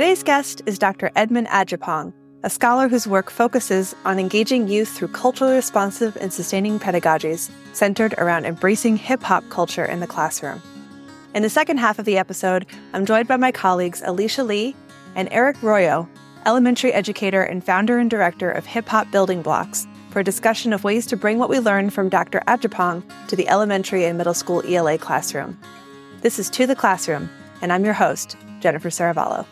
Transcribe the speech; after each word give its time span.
Today's 0.00 0.22
guest 0.22 0.62
is 0.64 0.78
Dr. 0.78 1.10
Edmund 1.14 1.46
Adjapong, 1.48 2.14
a 2.42 2.48
scholar 2.48 2.88
whose 2.88 3.06
work 3.06 3.30
focuses 3.30 3.94
on 4.06 4.18
engaging 4.18 4.66
youth 4.66 4.88
through 4.88 5.08
culturally 5.08 5.52
responsive 5.52 6.16
and 6.16 6.32
sustaining 6.32 6.80
pedagogies 6.80 7.50
centered 7.74 8.14
around 8.16 8.46
embracing 8.46 8.96
hip 8.96 9.22
hop 9.22 9.46
culture 9.50 9.84
in 9.84 10.00
the 10.00 10.06
classroom. 10.06 10.62
In 11.34 11.42
the 11.42 11.50
second 11.50 11.80
half 11.80 11.98
of 11.98 12.06
the 12.06 12.16
episode, 12.16 12.64
I'm 12.94 13.04
joined 13.04 13.28
by 13.28 13.36
my 13.36 13.52
colleagues 13.52 14.00
Elisha 14.00 14.42
Li 14.42 14.74
and 15.16 15.28
Eric 15.30 15.58
Royo, 15.58 16.08
elementary 16.46 16.94
educator 16.94 17.42
and 17.42 17.62
founder 17.62 17.98
and 17.98 18.08
director 18.08 18.50
of 18.50 18.64
Hip 18.64 18.88
Hop 18.88 19.10
Building 19.10 19.42
Blocks, 19.42 19.86
for 20.08 20.20
a 20.20 20.24
discussion 20.24 20.72
of 20.72 20.82
ways 20.82 21.04
to 21.08 21.16
bring 21.18 21.38
what 21.38 21.50
we 21.50 21.60
learned 21.60 21.92
from 21.92 22.08
Dr. 22.08 22.40
Adjapong 22.46 23.02
to 23.28 23.36
the 23.36 23.50
elementary 23.50 24.06
and 24.06 24.16
middle 24.16 24.32
school 24.32 24.62
ELA 24.66 24.96
classroom. 24.96 25.60
This 26.22 26.38
is 26.38 26.48
To 26.48 26.66
the 26.66 26.74
Classroom, 26.74 27.28
and 27.60 27.70
I'm 27.70 27.84
your 27.84 27.92
host, 27.92 28.38
Jennifer 28.60 28.88
Serravallo. 28.88 29.44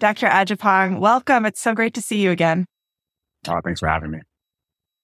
Dr. 0.00 0.28
Adjapong, 0.28 0.98
welcome. 0.98 1.44
It's 1.44 1.60
so 1.60 1.74
great 1.74 1.92
to 1.92 2.00
see 2.00 2.22
you 2.22 2.30
again. 2.30 2.64
Oh, 3.46 3.60
thanks 3.62 3.80
for 3.80 3.88
having 3.88 4.10
me. 4.10 4.20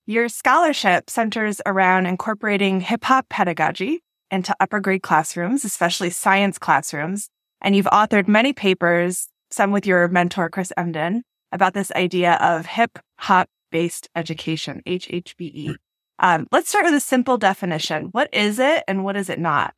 Your 0.06 0.30
scholarship 0.30 1.10
centers 1.10 1.60
around 1.66 2.06
incorporating 2.06 2.80
hip 2.80 3.04
hop 3.04 3.28
pedagogy 3.28 4.00
into 4.30 4.56
upper 4.58 4.80
grade 4.80 5.02
classrooms, 5.02 5.66
especially 5.66 6.08
science 6.08 6.58
classrooms. 6.58 7.28
And 7.60 7.76
you've 7.76 7.86
authored 7.86 8.26
many 8.26 8.54
papers, 8.54 9.28
some 9.50 9.70
with 9.70 9.84
your 9.84 10.08
mentor, 10.08 10.48
Chris 10.48 10.72
Emdin, 10.78 11.20
about 11.52 11.74
this 11.74 11.92
idea 11.92 12.36
of 12.40 12.64
hip 12.64 12.98
hop 13.18 13.48
based 13.70 14.08
education, 14.16 14.80
HHBE. 14.86 15.74
Um, 16.20 16.46
let's 16.52 16.70
start 16.70 16.86
with 16.86 16.94
a 16.94 17.00
simple 17.00 17.36
definition. 17.36 18.06
What 18.12 18.32
is 18.32 18.58
it 18.58 18.82
and 18.88 19.04
what 19.04 19.16
is 19.16 19.28
it 19.28 19.38
not? 19.38 19.74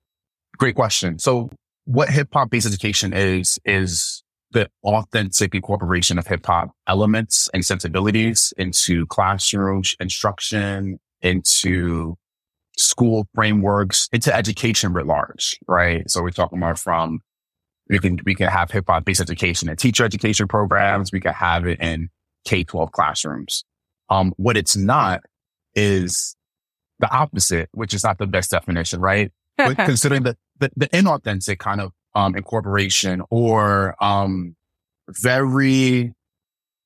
Great 0.59 0.77
question. 0.77 1.19
So, 1.19 1.51
what 1.87 2.09
hip 2.09 2.29
hop 2.33 2.51
based 2.51 2.69
education 2.69 3.13
is, 3.13 3.59
is 3.65 4.23
the 4.53 4.69
authentic 4.83 5.55
incorporation 5.55 6.19
of 6.19 6.27
hip 6.27 6.45
hop 6.47 6.71
elements 6.87 7.49
and 7.53 7.65
sensibilities 7.65 8.53
into 8.57 9.07
classroom 9.07 9.83
instruction, 10.01 10.99
into 11.21 12.17
school 12.77 13.27
frameworks, 13.35 14.09
into 14.13 14.35
education 14.35 14.93
writ 14.93 15.07
large, 15.07 15.59
right? 15.67 16.09
So 16.09 16.23
we're 16.23 16.31
talking 16.31 16.59
about 16.59 16.79
from 16.79 17.21
we 17.89 17.99
can 17.99 18.19
we 18.25 18.35
can 18.35 18.49
have 18.49 18.71
hip 18.71 18.85
hop 18.89 19.05
based 19.05 19.21
education 19.21 19.69
in 19.69 19.77
teacher 19.77 20.05
education 20.05 20.49
programs. 20.49 21.13
We 21.13 21.21
can 21.21 21.35
have 21.35 21.67
it 21.67 21.81
in 21.81 22.09
K 22.45 22.65
twelve 22.65 22.93
classrooms. 22.93 23.65
Um, 24.11 24.33
what 24.37 24.57
it's 24.57 24.77
not 24.77 25.21
is 25.75 26.35
the 26.99 27.11
opposite, 27.11 27.69
which 27.73 27.93
is 27.93 28.03
not 28.03 28.19
the 28.19 28.27
best 28.27 28.51
definition, 28.51 29.01
right? 29.01 29.31
but 29.59 29.77
considering 29.85 30.23
the, 30.23 30.37
the, 30.59 30.71
the 30.77 30.89
inauthentic 30.89 31.59
kind 31.59 31.81
of 31.81 31.93
um, 32.19 32.35
incorporation 32.35 33.23
or 33.31 33.95
um, 34.03 34.57
very 35.09 36.13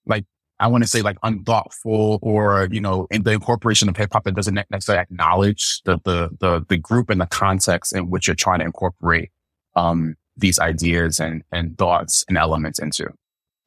like 0.05 0.27
I 0.61 0.67
want 0.67 0.85
to 0.85 0.89
say 0.89 1.01
like 1.01 1.17
unthoughtful 1.23 2.19
or 2.21 2.69
you 2.71 2.83
know 2.83 3.07
in 3.11 3.23
the 3.23 3.33
incorporation 3.33 3.89
of 3.89 3.97
hip 3.97 4.13
hop 4.13 4.25
that 4.25 4.35
doesn't 4.35 4.61
necessarily 4.71 5.01
acknowledge 5.01 5.81
the, 5.87 5.99
the 6.05 6.29
the 6.39 6.65
the 6.69 6.77
group 6.77 7.09
and 7.09 7.19
the 7.19 7.27
context 7.27 7.95
in 7.95 8.11
which 8.11 8.29
you're 8.29 8.37
trying 8.37 8.59
to 8.59 8.67
incorporate 8.67 9.31
um, 9.75 10.17
these 10.37 10.59
ideas 10.59 11.19
and 11.19 11.43
and 11.51 11.79
thoughts 11.79 12.27
and 12.29 12.37
elements 12.37 12.79
into. 12.79 13.09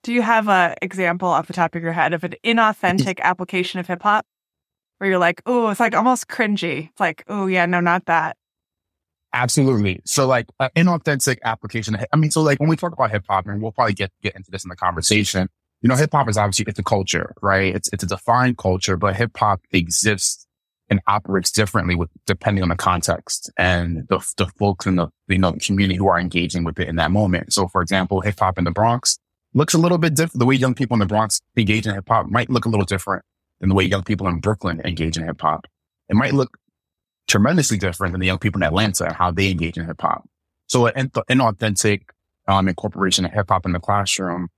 Do 0.04 0.14
you 0.14 0.22
have 0.22 0.48
an 0.48 0.76
example 0.84 1.30
off 1.30 1.48
the 1.48 1.54
top 1.54 1.74
of 1.74 1.82
your 1.82 1.94
head 1.94 2.14
of 2.14 2.24
an 2.24 2.36
inauthentic 2.44 3.20
application 3.22 3.80
of 3.80 3.88
hip 3.88 4.04
hop 4.04 4.24
where 5.00 5.10
you're 5.10 5.20
like, 5.20 5.42
oh, 5.48 5.70
it's 5.70 5.80
like 5.80 5.96
almost 5.96 6.28
cringy. 6.28 6.90
It's 6.90 7.00
like, 7.00 7.24
oh, 7.28 7.48
yeah, 7.48 7.66
no, 7.66 7.80
not 7.80 8.06
that. 8.06 8.38
Absolutely. 9.36 10.02
So 10.06 10.26
like 10.26 10.48
an 10.62 10.70
inauthentic 10.78 11.40
application. 11.44 11.98
I 12.12 12.16
mean, 12.16 12.32
so 12.32 12.42
like 12.42 12.62
when 12.62 12.70
we 12.70 12.78
talk 12.78 12.94
about 12.94 13.12
hip 13.12 13.26
hop 13.28 13.46
and 13.46 13.62
we'll 13.62 13.74
probably 13.74 13.94
get, 13.94 14.10
get 14.24 14.34
into 14.34 14.50
this 14.50 14.64
in 14.64 14.70
the 14.70 14.78
conversation, 14.78 15.50
you 15.82 15.90
know, 15.90 15.96
hip 15.98 16.12
hop 16.14 16.30
is 16.30 16.38
obviously, 16.38 16.66
it's 16.70 16.80
a 16.80 16.84
culture, 16.84 17.34
right? 17.42 17.76
It's, 17.76 17.90
it's 17.92 18.02
a 18.02 18.08
defined 18.08 18.58
culture, 18.58 18.96
but 18.96 19.18
hip 19.18 19.36
hop 19.36 19.60
exists 19.72 20.48
and 20.90 21.02
operates 21.08 21.52
differently 21.52 21.96
with, 21.96 22.10
depending 22.26 22.64
on 22.64 22.70
the 22.70 22.78
context 22.78 23.52
and 23.58 24.08
the, 24.08 24.26
the 24.38 24.48
folks 24.58 24.86
in 24.86 24.96
the, 24.96 25.10
you 25.28 25.38
know, 25.38 25.52
community 25.60 25.98
who 25.98 26.08
are 26.08 26.18
engaging 26.18 26.64
with 26.64 26.80
it 26.80 26.88
in 26.88 26.96
that 26.96 27.12
moment. 27.12 27.52
So 27.52 27.68
for 27.68 27.82
example, 27.82 28.22
hip 28.22 28.40
hop 28.40 28.58
in 28.58 28.64
the 28.64 28.72
Bronx 28.72 29.20
looks 29.54 29.74
a 29.74 29.78
little 29.78 29.98
bit 29.98 30.16
different. 30.16 30.40
The 30.40 30.46
way 30.46 30.56
young 30.56 30.76
people 30.76 30.96
in 30.96 31.00
the 31.00 31.06
Bronx 31.08 31.42
engage 31.58 31.86
in 31.86 31.94
hip 31.94 32.08
hop 32.08 32.28
might 32.28 32.50
look 32.50 32.64
a 32.64 32.70
little 32.70 32.86
different 32.86 33.26
than 33.60 33.68
the 33.68 33.76
way 33.76 33.84
young 33.84 34.04
people 34.04 34.28
in 34.28 34.40
Brooklyn 34.40 34.82
engage 34.86 35.18
in 35.18 35.26
hip 35.26 35.42
hop. 35.42 35.68
It 36.08 36.16
might 36.16 36.34
look 36.34 36.58
tremendously 37.28 37.78
different 37.78 38.14
than 38.14 38.22
the 38.22 38.28
young 38.28 38.40
people 38.40 38.60
in 38.60 38.64
Atlanta 38.64 39.06
and 39.06 39.16
how 39.16 39.32
they 39.32 39.50
engage 39.50 39.78
in 39.78 39.86
hip 39.86 40.02
hop. 40.02 40.28
So 40.68 40.88
an 40.88 41.10
inauthentic 41.30 42.02
um, 42.48 42.68
incorporation 42.68 43.26
of 43.26 43.32
hip 43.32 43.50
hop 43.50 43.66
in 43.66 43.72
the 43.72 43.80
classroom 43.80 44.50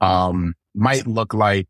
um, 0.00 0.54
might 0.74 1.06
look 1.06 1.34
like 1.34 1.68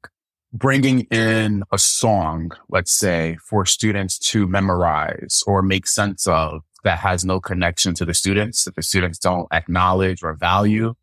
bringing 0.53 1.01
in 1.11 1.63
a 1.73 1.79
song, 1.79 2.51
let's 2.69 2.93
say, 2.93 3.37
for 3.43 3.67
students 3.67 4.19
to 4.19 4.47
memorize 4.47 5.43
or 5.47 5.63
make 5.63 5.87
sense 5.87 6.27
of 6.27 6.63
that 6.85 6.99
has 6.99 7.25
no 7.25 7.41
connection 7.41 7.95
to 7.95 8.05
the 8.05 8.15
students, 8.15 8.65
that 8.65 8.77
the 8.77 8.83
students 8.83 9.19
don't 9.19 9.49
acknowledge 9.53 10.23
or 10.23 10.35
value. 10.35 10.95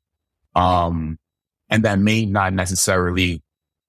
Um, 0.56 1.20
and 1.70 1.84
that 1.84 2.00
may 2.00 2.25
not 2.25 2.54
necessarily 2.54 3.42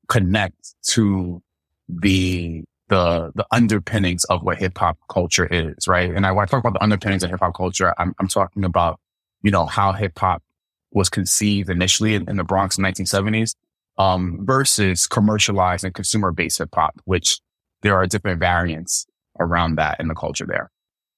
connect 0.09 0.75
to 0.89 1.43
the 1.89 2.65
the 2.89 3.33
the 3.35 3.47
underpinnings 3.51 4.25
of 4.25 4.43
what 4.43 4.59
hip 4.59 4.77
hop 4.77 4.99
culture 5.11 5.47
is, 5.47 5.89
right? 5.89 6.11
And 6.11 6.27
I, 6.27 6.33
when 6.33 6.45
I 6.45 6.47
talk 6.47 6.61
about 6.61 6.75
the 6.75 6.83
underpinnings 6.83 7.23
of 7.23 7.31
hip 7.31 7.41
hop 7.41 7.55
culture, 7.55 7.95
I'm, 7.99 8.15
I'm 8.19 8.29
talking 8.29 8.65
about 8.65 9.01
you 9.43 9.51
know 9.51 9.67
how 9.67 9.93
hip 9.93 10.19
hop 10.19 10.43
was 10.93 11.09
conceived 11.09 11.71
initially 11.71 12.15
in, 12.15 12.29
in, 12.29 12.37
the 12.37 12.45
Bronx 12.45 12.79
in 12.79 12.85
the 12.85 12.89
1970s 12.89 13.57
um, 13.99 14.39
versus 14.43 15.07
commercialized 15.07 15.85
and 15.85 15.93
consumer 15.93 16.31
based 16.31 16.59
hip 16.59 16.71
hop, 16.75 17.01
which 17.05 17.41
there 17.83 17.97
are 17.97 18.07
different 18.07 18.39
variants 18.39 19.07
around 19.41 19.77
that 19.77 19.99
in 19.99 20.09
the 20.09 20.15
culture 20.15 20.47
there. 20.47 20.71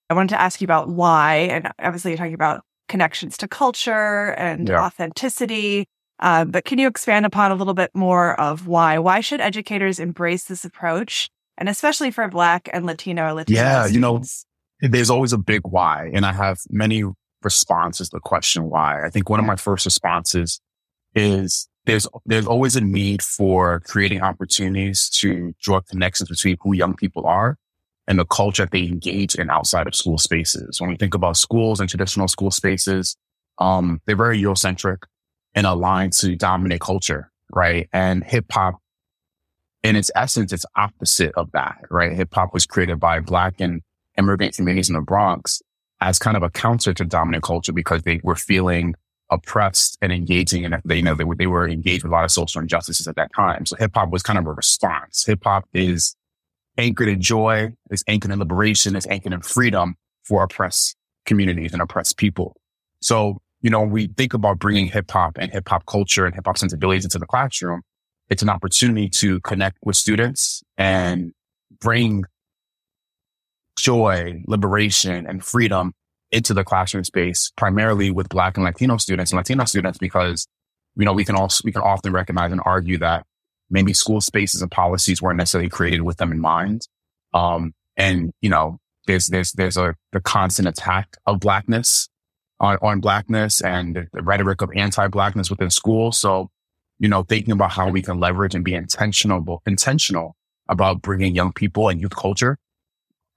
I 0.08 0.14
wanted 0.14 0.30
to 0.30 0.40
ask 0.40 0.60
you 0.60 0.64
about 0.66 0.88
why, 0.88 1.36
and 1.50 1.70
obviously 1.78 2.12
you're 2.12 2.18
talking 2.18 2.34
about 2.34 2.62
connections 2.88 3.36
to 3.38 3.48
culture 3.48 4.34
and 4.38 4.68
yeah. 4.68 4.84
authenticity. 4.84 5.86
Uh, 6.20 6.44
but 6.44 6.64
can 6.64 6.78
you 6.78 6.88
expand 6.88 7.26
upon 7.26 7.50
a 7.50 7.54
little 7.54 7.74
bit 7.74 7.90
more 7.94 8.38
of 8.40 8.66
why? 8.66 8.98
Why 8.98 9.20
should 9.20 9.40
educators 9.40 9.98
embrace 9.98 10.44
this 10.44 10.64
approach? 10.64 11.28
And 11.58 11.68
especially 11.68 12.10
for 12.10 12.28
Black 12.28 12.68
and 12.72 12.84
Latino 12.84 13.34
Latino. 13.34 13.60
Yeah, 13.60 13.86
students? 13.86 14.46
you 14.80 14.88
know, 14.88 14.90
there's 14.90 15.10
always 15.10 15.32
a 15.32 15.38
big 15.38 15.62
why. 15.64 16.10
And 16.12 16.26
I 16.26 16.32
have 16.32 16.58
many 16.70 17.04
responses 17.42 18.10
to 18.10 18.16
the 18.16 18.20
question 18.20 18.64
why. 18.64 19.04
I 19.04 19.10
think 19.10 19.30
one 19.30 19.40
of 19.40 19.46
my 19.46 19.56
first 19.56 19.84
responses 19.84 20.60
is 21.14 21.68
there's 21.86 22.06
there's 22.26 22.46
always 22.46 22.76
a 22.76 22.80
need 22.80 23.22
for 23.22 23.80
creating 23.80 24.20
opportunities 24.20 25.08
to 25.20 25.54
draw 25.62 25.80
connections 25.80 26.28
between 26.28 26.56
who 26.60 26.74
young 26.74 26.94
people 26.94 27.24
are 27.26 27.56
and 28.08 28.18
the 28.18 28.24
culture 28.24 28.68
they 28.70 28.84
engage 28.84 29.34
in 29.34 29.50
outside 29.50 29.86
of 29.86 29.94
school 29.94 30.18
spaces. 30.18 30.80
When 30.80 30.90
we 30.90 30.96
think 30.96 31.14
about 31.14 31.36
schools 31.36 31.80
and 31.80 31.88
traditional 31.88 32.28
school 32.28 32.50
spaces, 32.50 33.16
um, 33.58 34.00
they're 34.06 34.16
very 34.16 34.40
Eurocentric 34.40 34.98
and 35.54 35.66
aligned 35.66 36.12
to 36.14 36.36
dominate 36.36 36.80
culture, 36.80 37.30
right? 37.52 37.88
And 37.92 38.22
hip 38.22 38.46
hop, 38.50 38.76
in 39.86 39.96
its 39.96 40.10
essence, 40.14 40.52
it's 40.52 40.66
opposite 40.76 41.32
of 41.36 41.50
that, 41.52 41.78
right? 41.90 42.12
Hip 42.12 42.34
hop 42.34 42.52
was 42.52 42.66
created 42.66 42.98
by 42.98 43.20
black 43.20 43.60
and 43.60 43.82
immigrant 44.18 44.56
communities 44.56 44.88
in 44.88 44.94
the 44.94 45.00
Bronx 45.00 45.62
as 46.00 46.18
kind 46.18 46.36
of 46.36 46.42
a 46.42 46.50
counter 46.50 46.92
to 46.92 47.04
dominant 47.04 47.44
culture 47.44 47.72
because 47.72 48.02
they 48.02 48.20
were 48.22 48.34
feeling 48.34 48.94
oppressed 49.30 49.96
and 50.02 50.12
engaging 50.12 50.64
and 50.64 50.80
they, 50.84 50.96
you 50.96 51.02
know, 51.02 51.14
they 51.14 51.24
were, 51.24 51.36
they 51.36 51.46
were 51.46 51.68
engaged 51.68 52.02
with 52.02 52.10
a 52.10 52.14
lot 52.14 52.24
of 52.24 52.30
social 52.30 52.60
injustices 52.60 53.06
at 53.06 53.16
that 53.16 53.32
time. 53.34 53.64
So 53.64 53.76
hip 53.76 53.92
hop 53.94 54.10
was 54.10 54.22
kind 54.22 54.38
of 54.38 54.46
a 54.46 54.52
response. 54.52 55.24
Hip 55.24 55.40
hop 55.44 55.64
is 55.72 56.16
anchored 56.78 57.08
in 57.08 57.20
joy, 57.20 57.72
it's 57.90 58.04
anchored 58.06 58.30
in 58.30 58.38
liberation, 58.38 58.96
it's 58.96 59.06
anchored 59.06 59.32
in 59.32 59.40
freedom 59.40 59.96
for 60.24 60.42
oppressed 60.42 60.96
communities 61.24 61.72
and 61.72 61.80
oppressed 61.80 62.16
people. 62.16 62.56
So 63.00 63.38
you 63.62 63.70
know, 63.70 63.82
we 63.82 64.08
think 64.08 64.34
about 64.34 64.58
bringing 64.58 64.86
hip 64.86 65.10
hop 65.10 65.38
and 65.38 65.50
hip 65.50 65.68
hop 65.68 65.86
culture 65.86 66.26
and 66.26 66.34
hip 66.34 66.44
hop 66.46 66.58
sensibilities 66.58 67.04
into 67.04 67.18
the 67.18 67.26
classroom, 67.26 67.82
it's 68.28 68.42
an 68.42 68.48
opportunity 68.48 69.08
to 69.08 69.40
connect 69.40 69.78
with 69.84 69.96
students 69.96 70.62
and 70.76 71.32
bring 71.80 72.24
joy, 73.78 74.42
liberation 74.46 75.26
and 75.26 75.44
freedom 75.44 75.92
into 76.32 76.52
the 76.52 76.64
classroom 76.64 77.04
space, 77.04 77.52
primarily 77.56 78.10
with 78.10 78.28
Black 78.28 78.56
and 78.56 78.64
Latino 78.64 78.96
students 78.96 79.30
and 79.30 79.36
Latino 79.36 79.64
students, 79.64 79.98
because, 79.98 80.48
you 80.96 81.04
know, 81.04 81.12
we 81.12 81.24
can 81.24 81.36
also, 81.36 81.62
we 81.64 81.72
can 81.72 81.82
often 81.82 82.12
recognize 82.12 82.50
and 82.50 82.60
argue 82.64 82.98
that 82.98 83.24
maybe 83.70 83.92
school 83.92 84.20
spaces 84.20 84.60
and 84.62 84.70
policies 84.70 85.22
weren't 85.22 85.36
necessarily 85.36 85.68
created 85.68 86.02
with 86.02 86.16
them 86.16 86.32
in 86.32 86.40
mind. 86.40 86.88
Um, 87.32 87.74
and, 87.96 88.32
you 88.40 88.50
know, 88.50 88.78
there's, 89.06 89.28
there's, 89.28 89.52
there's 89.52 89.76
a, 89.76 89.94
the 90.12 90.20
constant 90.20 90.66
attack 90.66 91.16
of 91.26 91.38
blackness 91.38 92.08
on, 92.58 92.78
on 92.82 93.00
blackness 93.00 93.60
and 93.60 94.08
the 94.12 94.22
rhetoric 94.22 94.62
of 94.62 94.70
anti-blackness 94.74 95.50
within 95.50 95.70
school. 95.70 96.10
So, 96.10 96.50
you 96.98 97.08
know, 97.08 97.22
thinking 97.22 97.52
about 97.52 97.72
how 97.72 97.88
we 97.90 98.02
can 98.02 98.20
leverage 98.20 98.54
and 98.54 98.64
be 98.64 98.74
intentional, 98.74 99.62
intentional 99.66 100.36
about 100.68 101.02
bringing 101.02 101.34
young 101.34 101.52
people 101.52 101.88
and 101.88 102.00
youth 102.00 102.16
culture, 102.16 102.58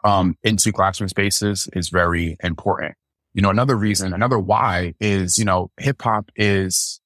um, 0.04 0.36
into 0.44 0.72
classroom 0.72 1.10
spaces 1.10 1.70
is 1.74 1.90
very 1.90 2.38
important. 2.44 2.96
You 3.34 3.42
know, 3.42 3.50
another 3.50 3.76
reason, 3.76 4.14
another 4.14 4.40
why 4.40 4.94
is, 5.00 5.38
you 5.38 5.46
know, 5.46 5.72
hip 5.78 6.02
hop 6.02 6.32
is 6.36 7.00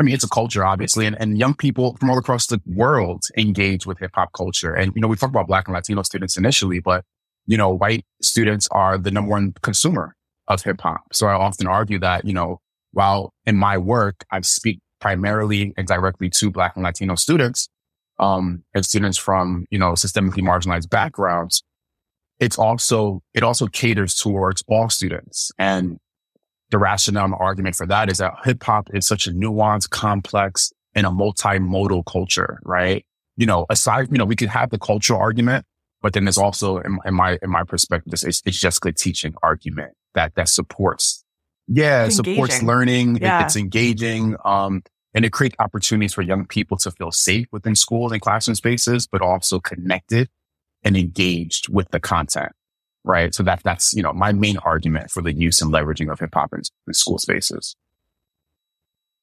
I 0.00 0.02
mean, 0.02 0.14
it's 0.14 0.24
a 0.24 0.28
culture, 0.28 0.64
obviously, 0.64 1.04
and, 1.04 1.14
and 1.20 1.38
young 1.38 1.52
people 1.52 1.96
from 1.98 2.08
all 2.08 2.16
across 2.16 2.46
the 2.46 2.60
world 2.64 3.24
engage 3.36 3.84
with 3.84 3.98
hip 3.98 4.12
hop 4.14 4.32
culture. 4.32 4.74
And, 4.74 4.92
you 4.94 5.02
know, 5.02 5.08
we 5.08 5.16
talk 5.16 5.28
about 5.28 5.46
black 5.46 5.68
and 5.68 5.74
Latino 5.74 6.02
students 6.02 6.38
initially, 6.38 6.80
but, 6.80 7.04
you 7.46 7.58
know, 7.58 7.68
white 7.68 8.06
students 8.22 8.66
are 8.70 8.96
the 8.96 9.10
number 9.10 9.30
one 9.30 9.52
consumer 9.60 10.16
of 10.48 10.62
hip 10.62 10.80
hop. 10.80 11.02
So 11.12 11.26
I 11.26 11.34
often 11.34 11.66
argue 11.66 11.98
that, 11.98 12.24
you 12.24 12.32
know, 12.32 12.60
while 12.92 13.34
in 13.44 13.56
my 13.56 13.76
work, 13.76 14.24
I 14.30 14.40
speak 14.40 14.80
primarily 15.00 15.72
and 15.76 15.86
directly 15.86 16.30
to 16.30 16.50
black 16.50 16.76
and 16.76 16.84
Latino 16.84 17.14
students, 17.14 17.68
um, 18.18 18.62
and 18.74 18.84
students 18.84 19.16
from, 19.16 19.66
you 19.70 19.78
know, 19.78 19.92
systemically 19.92 20.42
marginalized 20.42 20.90
backgrounds, 20.90 21.62
it's 22.38 22.58
also, 22.58 23.22
it 23.34 23.42
also 23.42 23.66
caters 23.66 24.14
towards 24.14 24.62
all 24.68 24.88
students. 24.88 25.50
And 25.58 25.98
the 26.70 26.78
rationale 26.78 27.24
and 27.24 27.34
argument 27.38 27.76
for 27.76 27.86
that 27.86 28.10
is 28.10 28.18
that 28.18 28.34
hip 28.44 28.62
hop 28.62 28.88
is 28.94 29.06
such 29.06 29.26
a 29.26 29.30
nuanced, 29.30 29.90
complex, 29.90 30.72
and 30.94 31.06
a 31.06 31.10
multimodal 31.10 32.04
culture, 32.04 32.60
right? 32.64 33.04
You 33.36 33.46
know, 33.46 33.66
aside, 33.70 34.08
you 34.10 34.18
know, 34.18 34.24
we 34.24 34.36
could 34.36 34.48
have 34.48 34.70
the 34.70 34.78
cultural 34.78 35.18
argument, 35.18 35.64
but 36.02 36.12
then 36.12 36.24
there's 36.24 36.38
also, 36.38 36.78
in, 36.78 36.98
in 37.04 37.14
my, 37.14 37.38
in 37.42 37.50
my 37.50 37.64
perspective, 37.64 38.12
it's, 38.12 38.42
it's 38.44 38.60
just 38.60 38.84
a 38.84 38.92
teaching 38.92 39.34
argument 39.42 39.92
that, 40.14 40.34
that 40.34 40.48
supports, 40.48 41.19
yeah, 41.70 42.04
it 42.04 42.10
supports 42.10 42.62
learning. 42.62 43.16
Yeah. 43.16 43.40
It, 43.40 43.44
it's 43.44 43.56
engaging. 43.56 44.36
Um, 44.44 44.82
and 45.14 45.24
it 45.24 45.32
creates 45.32 45.56
opportunities 45.58 46.14
for 46.14 46.22
young 46.22 46.46
people 46.46 46.76
to 46.78 46.90
feel 46.90 47.10
safe 47.10 47.46
within 47.50 47.74
schools 47.74 48.12
and 48.12 48.20
classroom 48.20 48.54
spaces, 48.54 49.06
but 49.06 49.22
also 49.22 49.58
connected 49.58 50.28
and 50.84 50.96
engaged 50.96 51.68
with 51.68 51.88
the 51.90 52.00
content 52.00 52.52
right? 53.04 53.34
So 53.34 53.42
that 53.44 53.62
that's 53.62 53.92
you 53.94 54.02
know 54.02 54.12
my 54.12 54.32
main 54.32 54.58
argument 54.58 55.10
for 55.10 55.22
the 55.22 55.32
use 55.32 55.60
and 55.62 55.72
leveraging 55.72 56.10
of 56.10 56.20
hip 56.20 56.30
hop 56.34 56.52
in, 56.52 56.60
in, 56.86 56.94
school 56.94 57.18
spaces. 57.18 57.76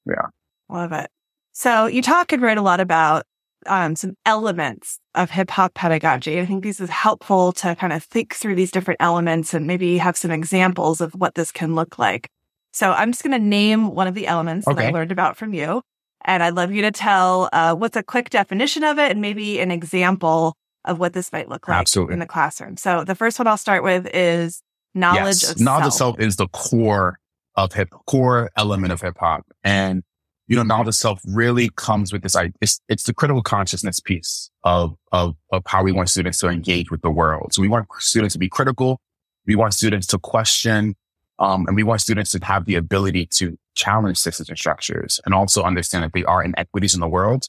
Yeah, 0.05 0.27
love 0.69 0.91
it. 0.91 1.09
So 1.53 1.85
you 1.85 2.01
talk 2.01 2.31
and 2.31 2.41
write 2.41 2.57
a 2.57 2.61
lot 2.61 2.79
about 2.79 3.25
um, 3.65 3.95
some 3.95 4.13
elements 4.25 4.99
of 5.15 5.29
hip 5.31 5.49
hop 5.51 5.73
pedagogy. 5.73 6.39
I 6.39 6.45
think 6.45 6.63
this 6.63 6.79
is 6.79 6.89
helpful 6.89 7.51
to 7.53 7.75
kind 7.75 7.93
of 7.93 8.03
think 8.03 8.35
through 8.35 8.55
these 8.55 8.71
different 8.71 9.01
elements 9.01 9.53
and 9.53 9.67
maybe 9.67 9.97
have 9.97 10.17
some 10.17 10.31
examples 10.31 11.01
of 11.01 11.13
what 11.13 11.35
this 11.35 11.51
can 11.51 11.75
look 11.75 11.99
like. 11.99 12.29
So 12.77 12.91
I'm 12.91 13.11
just 13.11 13.23
going 13.23 13.31
to 13.31 13.43
name 13.43 13.95
one 13.95 14.05
of 14.05 14.13
the 14.13 14.27
elements 14.27 14.67
okay. 14.67 14.75
that 14.75 14.87
I 14.89 14.91
learned 14.91 15.11
about 15.11 15.35
from 15.35 15.51
you. 15.51 15.81
And 16.23 16.43
I'd 16.43 16.53
love 16.53 16.71
you 16.71 16.83
to 16.83 16.91
tell 16.91 17.49
uh, 17.51 17.73
what's 17.73 17.97
a 17.97 18.03
quick 18.03 18.29
definition 18.29 18.83
of 18.83 18.99
it 18.99 19.09
and 19.09 19.19
maybe 19.19 19.59
an 19.59 19.71
example 19.71 20.53
of 20.85 20.99
what 20.99 21.13
this 21.13 21.31
might 21.31 21.49
look 21.49 21.67
like 21.67 21.75
Absolutely. 21.75 22.13
in 22.13 22.19
the 22.19 22.27
classroom. 22.27 22.77
So 22.77 23.03
the 23.03 23.15
first 23.15 23.39
one 23.39 23.47
I'll 23.47 23.57
start 23.57 23.81
with 23.81 24.07
is 24.13 24.61
knowledge 24.93 25.41
yes. 25.41 25.53
of 25.53 25.59
knowledge 25.59 25.85
self. 25.85 26.13
of 26.13 26.19
self 26.19 26.19
is 26.19 26.35
the 26.35 26.47
core 26.49 27.17
of 27.55 27.73
hip 27.73 27.89
core 28.05 28.51
element 28.55 28.93
of 28.93 29.01
hip 29.01 29.17
hop. 29.19 29.43
And 29.63 30.03
you 30.45 30.55
know, 30.55 30.61
knowledge 30.61 30.89
of 30.89 30.95
self 30.95 31.19
really 31.25 31.71
comes 31.77 32.13
with 32.13 32.21
this 32.21 32.35
it's, 32.61 32.79
it's 32.87 33.03
the 33.05 33.13
critical 33.13 33.41
consciousness 33.41 33.99
piece 33.99 34.51
of, 34.63 34.95
of, 35.11 35.35
of 35.51 35.63
how 35.65 35.81
we 35.81 35.91
want 35.91 36.09
students 36.09 36.37
to 36.41 36.47
engage 36.47 36.91
with 36.91 37.01
the 37.01 37.09
world. 37.09 37.53
So 37.53 37.63
we 37.63 37.69
want 37.69 37.87
students 37.97 38.33
to 38.33 38.39
be 38.39 38.49
critical. 38.49 39.01
We 39.47 39.55
want 39.55 39.73
students 39.73 40.05
to 40.07 40.19
question, 40.19 40.95
um, 41.39 41.65
and 41.67 41.75
we 41.75 41.83
want 41.83 42.01
students 42.01 42.31
to 42.31 42.43
have 42.43 42.65
the 42.65 42.75
ability 42.75 43.25
to 43.27 43.57
challenge 43.75 44.17
systems 44.17 44.49
and 44.49 44.57
structures 44.57 45.19
and 45.25 45.33
also 45.33 45.63
understand 45.63 46.03
that 46.03 46.11
there 46.13 46.29
are 46.29 46.43
inequities 46.43 46.93
in 46.93 46.99
the 46.99 47.07
world 47.07 47.47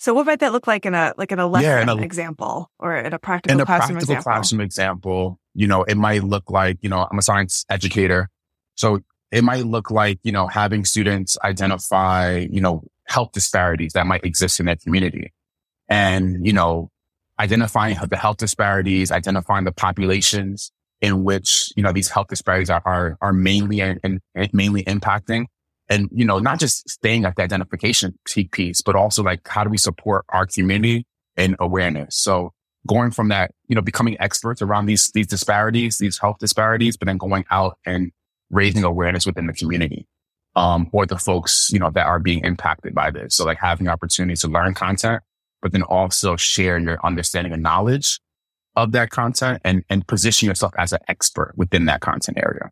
so 0.00 0.14
what 0.14 0.24
might 0.24 0.40
that 0.40 0.52
look 0.52 0.66
like 0.66 0.86
in 0.86 0.94
a 0.94 1.12
like 1.18 1.30
in 1.30 1.38
a 1.38 1.46
lesson 1.46 1.68
yeah, 1.68 1.82
in 1.82 1.88
a, 1.90 1.96
example 1.96 2.70
or 2.78 2.96
in 2.96 3.12
a 3.12 3.18
practical 3.18 3.54
in 3.54 3.60
a 3.60 3.66
classroom 3.66 3.96
practical 3.96 4.14
example? 4.14 4.32
classroom 4.32 4.60
example? 4.62 5.38
You 5.54 5.66
know, 5.66 5.82
it 5.82 5.96
might 5.96 6.24
look 6.24 6.50
like 6.50 6.78
you 6.80 6.88
know 6.88 7.06
I'm 7.10 7.18
a 7.18 7.22
science 7.22 7.66
educator, 7.68 8.30
so 8.76 9.00
it 9.30 9.44
might 9.44 9.66
look 9.66 9.90
like 9.90 10.18
you 10.22 10.32
know 10.32 10.46
having 10.46 10.86
students 10.86 11.36
identify 11.44 12.46
you 12.50 12.62
know 12.62 12.82
health 13.08 13.32
disparities 13.32 13.92
that 13.92 14.06
might 14.06 14.24
exist 14.24 14.58
in 14.58 14.64
their 14.64 14.76
community, 14.76 15.34
and 15.86 16.46
you 16.46 16.54
know 16.54 16.90
identifying 17.38 17.98
the 18.08 18.16
health 18.16 18.38
disparities, 18.38 19.12
identifying 19.12 19.66
the 19.66 19.72
populations 19.72 20.72
in 21.00 21.24
which 21.24 21.72
you 21.76 21.82
know 21.82 21.92
these 21.92 22.08
health 22.08 22.28
disparities 22.28 22.70
are 22.70 22.82
are, 22.84 23.18
are 23.20 23.32
mainly 23.32 23.80
and, 23.80 24.20
mainly 24.52 24.84
impacting 24.84 25.46
and, 25.90 26.08
you 26.12 26.24
know, 26.24 26.38
not 26.38 26.60
just 26.60 26.88
staying 26.88 27.24
at 27.24 27.34
the 27.34 27.42
identification 27.42 28.16
piece, 28.52 28.80
but 28.80 28.94
also 28.94 29.24
like, 29.24 29.46
how 29.46 29.64
do 29.64 29.70
we 29.70 29.76
support 29.76 30.24
our 30.28 30.46
community 30.46 31.04
and 31.36 31.56
awareness? 31.58 32.16
So 32.16 32.52
going 32.86 33.10
from 33.10 33.28
that, 33.28 33.50
you 33.66 33.74
know, 33.74 33.82
becoming 33.82 34.16
experts 34.20 34.62
around 34.62 34.86
these, 34.86 35.10
these 35.12 35.26
disparities, 35.26 35.98
these 35.98 36.16
health 36.16 36.36
disparities, 36.38 36.96
but 36.96 37.06
then 37.06 37.18
going 37.18 37.44
out 37.50 37.76
and 37.84 38.12
raising 38.50 38.84
awareness 38.84 39.26
within 39.26 39.48
the 39.48 39.52
community. 39.52 40.06
Um, 40.56 40.88
or 40.92 41.06
the 41.06 41.18
folks, 41.18 41.70
you 41.72 41.78
know, 41.78 41.90
that 41.90 42.06
are 42.06 42.18
being 42.18 42.44
impacted 42.44 42.92
by 42.92 43.10
this. 43.10 43.36
So 43.36 43.44
like 43.44 43.58
having 43.58 43.88
opportunities 43.88 44.40
to 44.40 44.48
learn 44.48 44.74
content, 44.74 45.22
but 45.62 45.70
then 45.72 45.82
also 45.82 46.36
share 46.36 46.78
your 46.78 46.98
understanding 47.04 47.52
and 47.52 47.62
knowledge 47.62 48.20
of 48.76 48.92
that 48.92 49.10
content 49.10 49.60
and, 49.64 49.84
and 49.90 50.06
position 50.06 50.48
yourself 50.48 50.72
as 50.78 50.92
an 50.92 51.00
expert 51.08 51.52
within 51.56 51.86
that 51.86 52.00
content 52.00 52.38
area. 52.38 52.70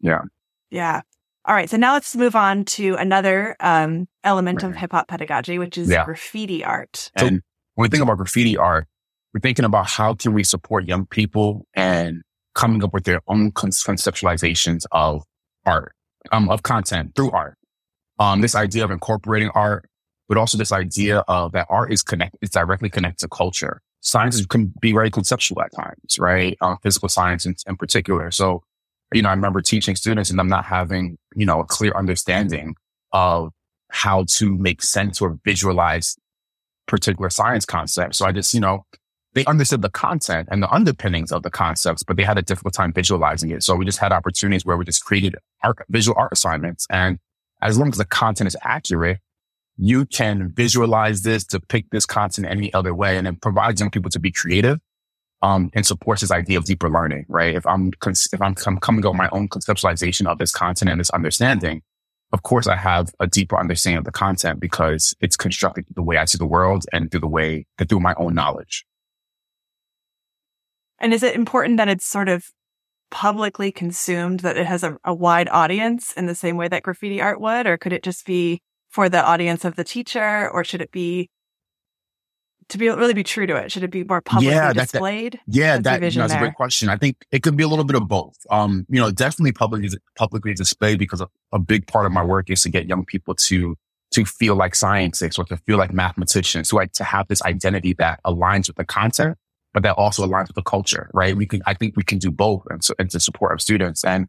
Yeah. 0.00 0.22
Yeah. 0.70 1.02
All 1.44 1.54
right. 1.54 1.68
So 1.68 1.76
now 1.76 1.94
let's 1.94 2.14
move 2.14 2.36
on 2.36 2.64
to 2.66 2.94
another 2.94 3.56
um, 3.60 4.08
element 4.24 4.62
of 4.62 4.76
hip 4.76 4.92
hop 4.92 5.08
pedagogy, 5.08 5.58
which 5.58 5.78
is 5.78 5.88
yeah. 5.88 6.04
graffiti 6.04 6.64
art. 6.64 7.10
So 7.18 7.26
when 7.26 7.42
we 7.76 7.88
think 7.88 8.02
about 8.02 8.18
graffiti 8.18 8.56
art, 8.56 8.86
we're 9.32 9.40
thinking 9.40 9.64
about 9.64 9.86
how 9.86 10.14
can 10.14 10.32
we 10.32 10.44
support 10.44 10.86
young 10.86 11.06
people 11.06 11.66
and 11.74 12.22
coming 12.54 12.82
up 12.82 12.92
with 12.92 13.04
their 13.04 13.20
own 13.28 13.52
conceptualizations 13.52 14.84
of 14.92 15.22
art, 15.64 15.94
um, 16.32 16.50
of 16.50 16.62
content 16.62 17.14
through 17.14 17.30
art. 17.30 17.56
Um, 18.18 18.40
this 18.42 18.54
idea 18.54 18.84
of 18.84 18.90
incorporating 18.90 19.50
art, 19.54 19.88
but 20.28 20.36
also 20.36 20.58
this 20.58 20.72
idea 20.72 21.20
of 21.26 21.52
that 21.52 21.66
art 21.70 21.92
is 21.92 22.02
connected, 22.02 22.38
it's 22.42 22.52
directly 22.52 22.90
connected 22.90 23.20
to 23.20 23.28
culture. 23.28 23.80
Science 24.00 24.44
can 24.46 24.72
be 24.80 24.92
very 24.92 25.10
conceptual 25.10 25.60
at 25.62 25.72
times, 25.72 26.18
right? 26.18 26.56
Um, 26.60 26.78
physical 26.82 27.08
science 27.08 27.44
in, 27.44 27.54
in 27.66 27.76
particular. 27.76 28.30
So 28.30 28.62
you 29.12 29.22
know, 29.22 29.28
I 29.28 29.32
remember 29.32 29.60
teaching 29.60 29.96
students 29.96 30.30
and 30.30 30.38
them 30.38 30.48
not 30.48 30.64
having, 30.64 31.18
you 31.34 31.46
know, 31.46 31.60
a 31.60 31.64
clear 31.64 31.92
understanding 31.96 32.76
of 33.12 33.50
how 33.90 34.24
to 34.36 34.56
make 34.56 34.82
sense 34.82 35.20
or 35.20 35.38
visualize 35.44 36.16
particular 36.86 37.30
science 37.30 37.64
concepts. 37.64 38.18
So 38.18 38.26
I 38.26 38.32
just, 38.32 38.54
you 38.54 38.60
know, 38.60 38.84
they 39.34 39.44
understood 39.46 39.82
the 39.82 39.90
content 39.90 40.48
and 40.50 40.62
the 40.62 40.70
underpinnings 40.70 41.32
of 41.32 41.42
the 41.42 41.50
concepts, 41.50 42.02
but 42.02 42.16
they 42.16 42.24
had 42.24 42.38
a 42.38 42.42
difficult 42.42 42.74
time 42.74 42.92
visualizing 42.92 43.50
it. 43.50 43.62
So 43.62 43.74
we 43.74 43.84
just 43.84 43.98
had 43.98 44.12
opportunities 44.12 44.64
where 44.64 44.76
we 44.76 44.84
just 44.84 45.04
created 45.04 45.36
art, 45.62 45.78
visual 45.88 46.16
art 46.18 46.32
assignments. 46.32 46.86
And 46.90 47.18
as 47.62 47.78
long 47.78 47.88
as 47.88 47.98
the 47.98 48.04
content 48.04 48.48
is 48.48 48.56
accurate, 48.62 49.18
you 49.82 50.04
can 50.04 50.52
visualize 50.54 51.22
this, 51.22 51.42
depict 51.42 51.90
this 51.90 52.04
content 52.04 52.46
any 52.46 52.72
other 52.74 52.94
way, 52.94 53.16
and 53.16 53.26
it 53.26 53.40
provides 53.40 53.80
young 53.80 53.90
people 53.90 54.10
to 54.10 54.20
be 54.20 54.30
creative 54.30 54.78
um, 55.40 55.70
and 55.72 55.86
supports 55.86 56.20
this 56.20 56.30
idea 56.30 56.58
of 56.58 56.66
deeper 56.66 56.90
learning, 56.90 57.24
right? 57.28 57.54
If 57.54 57.66
I'm, 57.66 57.90
if 58.06 58.42
I'm, 58.42 58.54
I'm 58.66 58.78
coming 58.78 59.06
up 59.06 59.12
with 59.12 59.18
my 59.18 59.30
own 59.32 59.48
conceptualization 59.48 60.26
of 60.26 60.36
this 60.36 60.52
content 60.52 60.90
and 60.90 61.00
this 61.00 61.08
understanding, 61.10 61.80
of 62.30 62.42
course 62.42 62.66
I 62.66 62.76
have 62.76 63.14
a 63.20 63.26
deeper 63.26 63.58
understanding 63.58 63.96
of 63.96 64.04
the 64.04 64.12
content 64.12 64.60
because 64.60 65.14
it's 65.18 65.34
constructed 65.34 65.86
the 65.94 66.02
way 66.02 66.18
I 66.18 66.26
see 66.26 66.36
the 66.36 66.46
world 66.46 66.84
and 66.92 67.10
through 67.10 67.20
the 67.20 67.26
way 67.26 67.66
that 67.78 67.88
through 67.88 68.00
my 68.00 68.14
own 68.18 68.34
knowledge. 68.34 68.84
And 70.98 71.14
is 71.14 71.22
it 71.22 71.34
important 71.34 71.78
that 71.78 71.88
it's 71.88 72.04
sort 72.04 72.28
of 72.28 72.44
publicly 73.10 73.72
consumed, 73.72 74.40
that 74.40 74.58
it 74.58 74.66
has 74.66 74.84
a, 74.84 74.98
a 75.04 75.14
wide 75.14 75.48
audience 75.48 76.12
in 76.12 76.26
the 76.26 76.34
same 76.34 76.58
way 76.58 76.68
that 76.68 76.82
graffiti 76.82 77.22
art 77.22 77.40
would? 77.40 77.66
Or 77.66 77.78
could 77.78 77.94
it 77.94 78.02
just 78.02 78.26
be 78.26 78.60
for 78.90 79.08
the 79.08 79.24
audience 79.24 79.64
of 79.64 79.76
the 79.76 79.84
teacher? 79.84 80.50
Or 80.50 80.64
should 80.64 80.82
it 80.82 80.90
be 80.90 81.30
to 82.70 82.78
be 82.78 82.88
really 82.88 83.14
be 83.14 83.24
true 83.24 83.46
to 83.46 83.56
it? 83.56 83.72
Should 83.72 83.82
it 83.82 83.90
be 83.90 84.04
more 84.04 84.20
publicly 84.20 84.54
yeah, 84.54 84.72
that, 84.72 84.90
displayed? 84.90 85.32
That, 85.34 85.40
yeah, 85.46 85.78
that, 85.78 86.02
you 86.02 86.18
know, 86.18 86.28
that's 86.28 86.34
a 86.34 86.38
great 86.38 86.54
question. 86.54 86.88
I 86.88 86.96
think 86.96 87.16
it 87.32 87.42
could 87.42 87.56
be 87.56 87.64
a 87.64 87.68
little 87.68 87.84
bit 87.84 87.96
of 87.96 88.08
both. 88.08 88.36
Um, 88.50 88.86
you 88.88 89.00
know, 89.00 89.10
definitely 89.10 89.52
publicly 89.52 89.90
publicly 90.16 90.54
displayed 90.54 90.98
because 90.98 91.20
a, 91.20 91.28
a, 91.52 91.58
big 91.58 91.86
part 91.86 92.06
of 92.06 92.12
my 92.12 92.24
work 92.24 92.48
is 92.48 92.62
to 92.62 92.68
get 92.68 92.86
young 92.86 93.04
people 93.04 93.34
to 93.34 93.76
to 94.12 94.24
feel 94.24 94.56
like 94.56 94.74
scientists 94.74 95.38
or 95.38 95.44
to 95.46 95.56
feel 95.58 95.78
like 95.78 95.92
mathematicians, 95.92 96.68
to 96.68 96.76
like 96.76 96.92
to 96.92 97.04
have 97.04 97.28
this 97.28 97.42
identity 97.42 97.92
that 97.94 98.20
aligns 98.24 98.66
with 98.66 98.76
the 98.76 98.84
content, 98.84 99.36
but 99.72 99.82
that 99.82 99.94
also 99.96 100.26
aligns 100.26 100.48
with 100.48 100.56
the 100.56 100.62
culture, 100.62 101.08
right? 101.14 101.36
We 101.36 101.46
can, 101.46 101.62
I 101.64 101.74
think 101.74 101.96
we 101.96 102.02
can 102.02 102.18
do 102.18 102.32
both 102.32 102.64
and, 102.70 102.82
so, 102.82 102.94
and 102.98 103.08
to 103.10 103.20
support 103.20 103.52
our 103.52 103.58
students. 103.58 104.04
And 104.04 104.26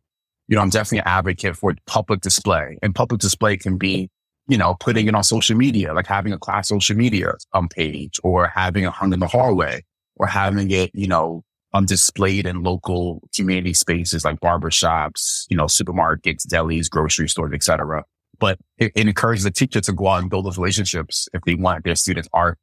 you 0.47 0.55
know, 0.55 0.61
I'm 0.61 0.69
definitely 0.69 0.99
an 0.99 1.07
advocate 1.07 1.55
for 1.55 1.73
public 1.87 2.21
display, 2.21 2.77
and 2.81 2.93
public 2.93 3.21
display 3.21 3.57
can 3.57 3.77
be 3.77 4.09
you 4.47 4.57
know, 4.57 4.75
putting 4.79 5.07
it 5.07 5.15
on 5.15 5.23
social 5.23 5.55
media, 5.55 5.93
like 5.93 6.07
having 6.07 6.33
a 6.33 6.37
class 6.37 6.69
social 6.69 6.95
media 6.95 7.33
um, 7.53 7.69
page 7.69 8.19
or 8.23 8.47
having 8.47 8.83
it 8.83 8.91
hung 8.91 9.13
in 9.13 9.19
the 9.19 9.27
hallway 9.27 9.83
or 10.15 10.27
having 10.27 10.71
it, 10.71 10.91
you 10.93 11.07
know, 11.07 11.43
um, 11.73 11.85
displayed 11.85 12.45
in 12.45 12.63
local 12.63 13.21
community 13.35 13.73
spaces 13.73 14.25
like 14.25 14.39
barbershops, 14.39 15.45
you 15.49 15.55
know, 15.55 15.65
supermarkets, 15.65 16.45
delis, 16.45 16.89
grocery 16.89 17.29
stores, 17.29 17.53
etc. 17.53 18.03
But 18.39 18.59
it, 18.77 18.91
it, 18.95 19.07
encourages 19.07 19.43
the 19.43 19.51
teacher 19.51 19.79
to 19.81 19.93
go 19.93 20.07
out 20.07 20.21
and 20.21 20.29
build 20.29 20.45
those 20.45 20.57
relationships 20.57 21.29
if 21.33 21.41
they 21.43 21.55
want 21.55 21.83
their 21.83 21.95
students' 21.95 22.27
art 22.33 22.57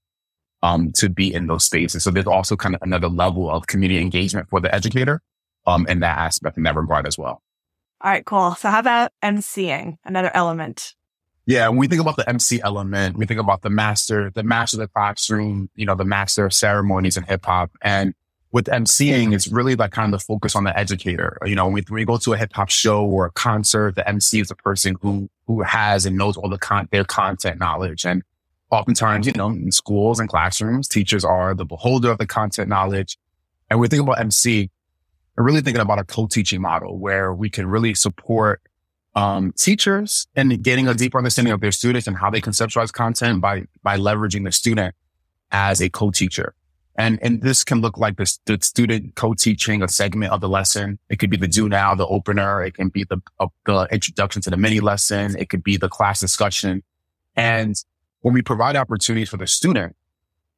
um, 0.62 0.92
to 0.96 1.08
be 1.08 1.32
in 1.32 1.46
those 1.46 1.64
spaces. 1.64 2.04
So 2.04 2.10
there's 2.10 2.26
also 2.26 2.56
kind 2.56 2.74
of 2.74 2.82
another 2.82 3.08
level 3.08 3.50
of 3.50 3.66
community 3.66 4.00
engagement 4.00 4.48
for 4.50 4.60
the 4.60 4.74
educator 4.74 5.22
um, 5.66 5.86
in 5.86 6.00
that 6.00 6.18
aspect, 6.18 6.56
in 6.56 6.64
that 6.64 6.74
regard 6.74 7.06
as 7.06 7.16
well. 7.16 7.42
All 8.00 8.10
right, 8.10 8.24
cool. 8.24 8.54
So 8.54 8.68
how 8.68 8.78
about 8.78 9.12
emceeing, 9.22 9.96
another 10.04 10.30
element? 10.34 10.94
Yeah, 11.48 11.66
when 11.68 11.78
we 11.78 11.88
think 11.88 12.02
about 12.02 12.16
the 12.16 12.28
MC 12.28 12.60
element, 12.60 13.16
we 13.16 13.24
think 13.24 13.40
about 13.40 13.62
the 13.62 13.70
master, 13.70 14.28
the 14.28 14.42
master 14.42 14.76
of 14.76 14.80
the 14.80 14.88
classroom, 14.88 15.70
you 15.76 15.86
know, 15.86 15.94
the 15.94 16.04
master 16.04 16.44
of 16.44 16.52
ceremonies 16.52 17.16
in 17.16 17.22
hip 17.22 17.46
hop. 17.46 17.70
And 17.80 18.12
with 18.52 18.66
MCing, 18.66 19.32
it's 19.32 19.48
really 19.48 19.74
like 19.74 19.90
kind 19.92 20.12
of 20.12 20.20
the 20.20 20.22
focus 20.22 20.54
on 20.54 20.64
the 20.64 20.78
educator. 20.78 21.38
You 21.46 21.54
know, 21.54 21.66
when 21.66 21.82
we, 21.90 22.04
go 22.04 22.18
to 22.18 22.34
a 22.34 22.36
hip 22.36 22.52
hop 22.52 22.68
show 22.68 23.02
or 23.02 23.24
a 23.24 23.30
concert, 23.30 23.94
the 23.94 24.06
MC 24.06 24.40
is 24.40 24.48
the 24.48 24.56
person 24.56 24.96
who, 25.00 25.30
who 25.46 25.62
has 25.62 26.04
and 26.04 26.18
knows 26.18 26.36
all 26.36 26.50
the 26.50 26.58
con, 26.58 26.86
their 26.92 27.04
content 27.04 27.58
knowledge. 27.58 28.04
And 28.04 28.22
oftentimes, 28.70 29.26
you 29.26 29.32
know, 29.32 29.48
in 29.48 29.72
schools 29.72 30.20
and 30.20 30.28
classrooms, 30.28 30.86
teachers 30.86 31.24
are 31.24 31.54
the 31.54 31.64
beholder 31.64 32.10
of 32.10 32.18
the 32.18 32.26
content 32.26 32.68
knowledge. 32.68 33.16
And 33.70 33.80
we 33.80 33.88
think 33.88 34.02
about 34.02 34.20
MC, 34.20 34.70
we're 35.34 35.44
really 35.44 35.62
thinking 35.62 35.80
about 35.80 35.98
a 35.98 36.04
co-teaching 36.04 36.60
model 36.60 36.98
where 36.98 37.32
we 37.32 37.48
can 37.48 37.66
really 37.66 37.94
support 37.94 38.60
um, 39.18 39.52
teachers 39.58 40.28
and 40.36 40.62
getting 40.62 40.86
a 40.86 40.94
deeper 40.94 41.18
understanding 41.18 41.52
of 41.52 41.60
their 41.60 41.72
students 41.72 42.06
and 42.06 42.16
how 42.16 42.30
they 42.30 42.40
conceptualize 42.40 42.92
content 42.92 43.40
by 43.40 43.64
by 43.82 43.98
leveraging 43.98 44.44
the 44.44 44.52
student 44.52 44.94
as 45.50 45.80
a 45.80 45.88
co-teacher. 45.88 46.54
And 46.96 47.18
and 47.20 47.42
this 47.42 47.64
can 47.64 47.80
look 47.80 47.98
like 47.98 48.16
the, 48.16 48.32
the 48.46 48.58
student 48.62 49.16
co-teaching 49.16 49.82
a 49.82 49.88
segment 49.88 50.32
of 50.32 50.40
the 50.40 50.48
lesson. 50.48 51.00
It 51.08 51.18
could 51.18 51.30
be 51.30 51.36
the 51.36 51.48
do 51.48 51.68
now, 51.68 51.96
the 51.96 52.06
opener. 52.06 52.62
It 52.62 52.74
can 52.74 52.90
be 52.90 53.02
the 53.02 53.20
uh, 53.40 53.48
the 53.66 53.88
introduction 53.90 54.40
to 54.42 54.50
the 54.50 54.56
mini 54.56 54.78
lesson. 54.78 55.36
It 55.36 55.48
could 55.48 55.64
be 55.64 55.76
the 55.76 55.88
class 55.88 56.20
discussion. 56.20 56.84
And 57.34 57.74
when 58.20 58.34
we 58.34 58.42
provide 58.42 58.76
opportunities 58.76 59.30
for 59.30 59.36
the 59.36 59.48
student 59.48 59.96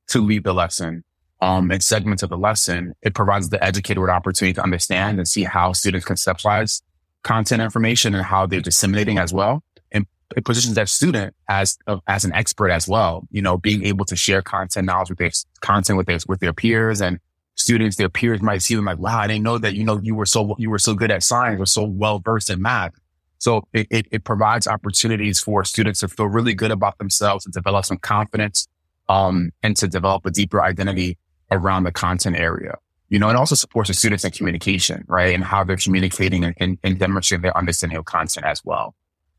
to 0.08 0.20
lead 0.20 0.44
the 0.44 0.52
lesson, 0.52 1.04
um, 1.40 1.70
and 1.70 1.82
segments 1.82 2.22
of 2.22 2.28
the 2.28 2.36
lesson, 2.36 2.94
it 3.00 3.14
provides 3.14 3.48
the 3.48 3.62
educator 3.64 4.02
with 4.02 4.10
opportunity 4.10 4.52
to 4.52 4.62
understand 4.62 5.18
and 5.18 5.26
see 5.26 5.44
how 5.44 5.72
students 5.72 6.06
conceptualize 6.06 6.82
content 7.22 7.62
information 7.62 8.14
and 8.14 8.24
how 8.24 8.46
they're 8.46 8.60
disseminating 8.60 9.18
as 9.18 9.32
well. 9.32 9.62
And 9.92 10.06
it 10.36 10.44
positions 10.44 10.74
that 10.74 10.88
student 10.88 11.34
as, 11.48 11.78
uh, 11.86 11.98
as 12.06 12.24
an 12.24 12.32
expert 12.32 12.70
as 12.70 12.88
well, 12.88 13.26
you 13.30 13.42
know, 13.42 13.58
being 13.58 13.84
able 13.84 14.04
to 14.06 14.16
share 14.16 14.42
content 14.42 14.86
knowledge 14.86 15.10
with 15.10 15.18
their 15.18 15.30
content 15.60 15.96
with 15.96 16.06
their, 16.06 16.18
with 16.28 16.40
their 16.40 16.52
peers 16.52 17.00
and 17.00 17.18
students, 17.56 17.96
their 17.96 18.08
peers 18.08 18.40
might 18.40 18.62
see 18.62 18.74
them 18.74 18.86
like, 18.86 18.98
wow, 18.98 19.18
I 19.18 19.26
didn't 19.26 19.42
know 19.42 19.58
that, 19.58 19.74
you 19.74 19.84
know, 19.84 20.00
you 20.02 20.14
were 20.14 20.26
so, 20.26 20.54
you 20.58 20.70
were 20.70 20.78
so 20.78 20.94
good 20.94 21.10
at 21.10 21.22
science 21.22 21.60
or 21.60 21.66
so 21.66 21.84
well 21.84 22.18
versed 22.18 22.50
in 22.50 22.62
math. 22.62 22.92
So 23.38 23.66
it, 23.72 23.86
it, 23.90 24.06
it, 24.10 24.24
provides 24.24 24.68
opportunities 24.68 25.40
for 25.40 25.64
students 25.64 26.00
to 26.00 26.08
feel 26.08 26.26
really 26.26 26.52
good 26.52 26.70
about 26.70 26.98
themselves 26.98 27.46
and 27.46 27.54
develop 27.54 27.86
some 27.86 27.96
confidence, 27.96 28.68
um, 29.08 29.50
and 29.62 29.74
to 29.78 29.88
develop 29.88 30.26
a 30.26 30.30
deeper 30.30 30.62
identity 30.62 31.16
around 31.50 31.84
the 31.84 31.92
content 31.92 32.36
area 32.36 32.76
you 33.10 33.18
know, 33.18 33.28
it 33.28 33.36
also 33.36 33.56
supports 33.56 33.88
the 33.88 33.94
students 33.94 34.24
in 34.24 34.30
communication, 34.30 35.04
right? 35.08 35.34
And 35.34 35.44
how 35.44 35.64
they're 35.64 35.76
communicating 35.76 36.44
and, 36.44 36.54
and, 36.58 36.78
and 36.84 36.98
demonstrating 36.98 37.42
their 37.42 37.56
understanding 37.56 37.98
of 37.98 38.04
content 38.04 38.46
as 38.46 38.64
well. 38.64 38.94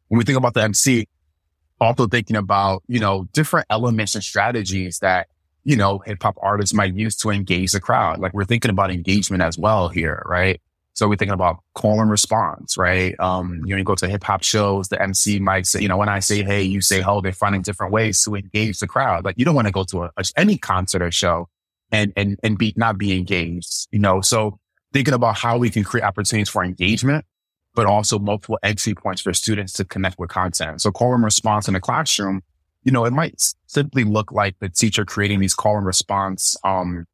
When 0.09 0.17
we 0.17 0.25
think 0.25 0.37
about 0.37 0.53
the 0.53 0.63
MC, 0.63 1.07
also 1.79 2.05
thinking 2.05 2.35
about, 2.35 2.83
you 2.87 2.99
know, 2.99 3.29
different 3.31 3.65
elements 3.69 4.13
and 4.13 4.23
strategies 4.23 4.99
that, 4.99 5.27
you 5.63 5.77
know, 5.77 5.99
hip 5.99 6.21
hop 6.21 6.35
artists 6.41 6.73
might 6.73 6.93
use 6.95 7.15
to 7.17 7.29
engage 7.29 7.71
the 7.71 7.79
crowd. 7.79 8.19
Like 8.19 8.33
we're 8.33 8.43
thinking 8.43 8.71
about 8.71 8.91
engagement 8.91 9.41
as 9.41 9.57
well 9.57 9.87
here, 9.87 10.21
right? 10.25 10.61
So 10.93 11.07
we're 11.07 11.15
thinking 11.15 11.33
about 11.33 11.59
call 11.73 12.01
and 12.01 12.11
response, 12.11 12.77
right? 12.77 13.17
Um, 13.21 13.61
you 13.65 13.73
know, 13.73 13.77
you 13.77 13.85
go 13.85 13.95
to 13.95 14.09
hip 14.09 14.23
hop 14.23 14.43
shows, 14.43 14.89
the 14.89 15.01
MC 15.01 15.39
might 15.39 15.65
say, 15.65 15.79
you 15.79 15.87
know, 15.87 15.95
when 15.95 16.09
I 16.09 16.19
say, 16.19 16.43
Hey, 16.43 16.61
you 16.63 16.81
say, 16.81 17.01
Oh, 17.01 17.21
they're 17.21 17.31
finding 17.31 17.61
different 17.61 17.93
ways 17.93 18.21
to 18.25 18.35
engage 18.35 18.79
the 18.79 18.87
crowd. 18.87 19.23
Like 19.23 19.35
you 19.37 19.45
don't 19.45 19.55
want 19.55 19.67
to 19.67 19.71
go 19.71 19.85
to 19.85 20.03
a, 20.03 20.11
a, 20.17 20.23
any 20.35 20.57
concert 20.57 21.01
or 21.01 21.09
show 21.09 21.47
and, 21.91 22.13
and, 22.15 22.39
and 22.43 22.57
be, 22.57 22.73
not 22.75 22.97
be 22.97 23.17
engaged, 23.17 23.87
you 23.91 23.99
know? 23.99 24.21
So 24.21 24.59
thinking 24.93 25.13
about 25.13 25.37
how 25.37 25.57
we 25.57 25.69
can 25.69 25.83
create 25.83 26.03
opportunities 26.03 26.49
for 26.49 26.63
engagement, 26.63 27.25
but 27.73 27.85
also 27.85 28.19
multiple 28.19 28.59
entry 28.63 28.93
points 28.93 29.21
for 29.21 29.33
students 29.33 29.73
to 29.73 29.85
connect 29.85 30.19
with 30.19 30.29
content. 30.29 30.81
So 30.81 30.91
call 30.91 31.13
and 31.13 31.23
response 31.23 31.67
in 31.67 31.73
the 31.73 31.79
classroom, 31.79 32.41
you 32.83 32.91
know, 32.91 33.05
it 33.05 33.11
might 33.11 33.41
simply 33.67 34.03
look 34.03 34.31
like 34.31 34.55
the 34.59 34.69
teacher 34.69 35.05
creating 35.05 35.39
these 35.39 35.53
call 35.53 35.77
and 35.77 35.85
response, 35.85 36.57
um, 36.63 37.05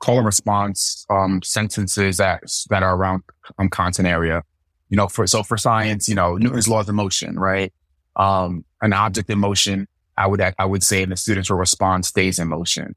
call 0.00 0.18
and 0.18 0.26
response, 0.26 1.06
um, 1.08 1.40
sentences 1.42 2.16
that, 2.16 2.42
that 2.70 2.82
are 2.82 2.96
around 2.96 3.22
um, 3.58 3.68
content 3.68 4.08
area. 4.08 4.42
You 4.90 4.96
know, 4.96 5.06
for, 5.06 5.26
so 5.26 5.42
for 5.42 5.56
science, 5.56 6.08
you 6.08 6.14
know, 6.14 6.36
Newton's 6.36 6.68
laws 6.68 6.88
of 6.88 6.94
motion, 6.94 7.38
right? 7.38 7.72
Um, 8.16 8.64
an 8.80 8.92
object 8.92 9.30
in 9.30 9.38
motion, 9.38 9.86
I 10.16 10.26
would, 10.26 10.40
I 10.40 10.64
would 10.64 10.82
say 10.82 11.04
the 11.04 11.16
students 11.16 11.50
will 11.50 11.58
respond 11.58 12.04
stays 12.04 12.38
in 12.38 12.48
motion. 12.48 12.96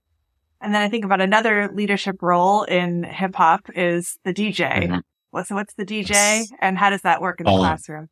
And 0.61 0.73
then 0.73 0.81
I 0.81 0.89
think 0.89 1.03
about 1.03 1.21
another 1.21 1.69
leadership 1.73 2.21
role 2.21 2.63
in 2.63 3.03
hip 3.03 3.35
hop 3.35 3.69
is 3.75 4.17
the 4.23 4.33
DJ. 4.33 4.83
Mm-hmm. 4.83 4.99
What's, 5.31 5.49
what's 5.49 5.73
the 5.73 5.85
DJ 5.85 6.45
and 6.59 6.77
how 6.77 6.89
does 6.89 7.01
that 7.01 7.21
work 7.21 7.39
in 7.39 7.45
the 7.45 7.51
um, 7.51 7.59
classroom? 7.59 8.09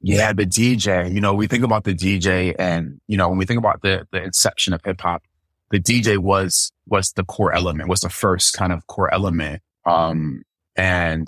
Yeah, 0.00 0.32
the 0.32 0.46
DJ, 0.46 1.12
you 1.12 1.20
know, 1.20 1.34
we 1.34 1.48
think 1.48 1.64
about 1.64 1.84
the 1.84 1.94
DJ 1.94 2.54
and, 2.58 3.00
you 3.08 3.16
know, 3.16 3.28
when 3.28 3.38
we 3.38 3.46
think 3.46 3.58
about 3.58 3.82
the, 3.82 4.06
the 4.12 4.22
inception 4.22 4.72
of 4.72 4.80
hip 4.84 5.00
hop, 5.00 5.24
the 5.70 5.80
DJ 5.80 6.18
was, 6.18 6.70
was 6.86 7.12
the 7.12 7.24
core 7.24 7.52
element, 7.52 7.88
was 7.88 8.02
the 8.02 8.08
first 8.08 8.54
kind 8.54 8.72
of 8.72 8.86
core 8.86 9.12
element. 9.12 9.60
Um, 9.84 10.42
and 10.76 11.26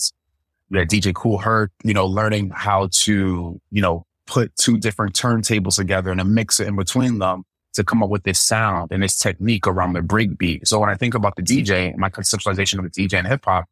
yeah, 0.71 0.85
DJ 0.85 1.13
Kool 1.13 1.39
Herc, 1.39 1.73
you 1.83 1.93
know, 1.93 2.07
learning 2.07 2.51
how 2.55 2.89
to, 2.93 3.61
you 3.71 3.83
know, 3.83 4.07
put 4.27 4.55
two 4.55 4.79
different 4.79 5.15
turntables 5.15 5.77
together 5.77 6.13
and 6.13 6.21
a 6.21 6.25
mixer 6.25 6.65
in 6.65 6.77
between 6.77 7.19
them 7.19 7.43
to 7.75 7.85
come 7.85 8.03
up 8.03 8.11
with 8.11 8.25
this 8.25 8.41
sound 8.41 8.91
and 8.91 9.03
this 9.03 9.19
technique 9.19 9.67
around 9.67 9.93
the 9.93 10.01
breakbeat. 10.01 10.67
So 10.67 10.81
when 10.81 10.91
I 10.91 10.95
think 10.95 11.15
about 11.15 11.37
the 11.37 11.43
DJ, 11.43 11.97
my 11.97 12.11
conceptualization 12.11 12.79
of 12.79 12.85
the 12.85 12.91
DJ 12.91 13.15
and 13.15 13.27
hip 13.27 13.45
hop 13.45 13.69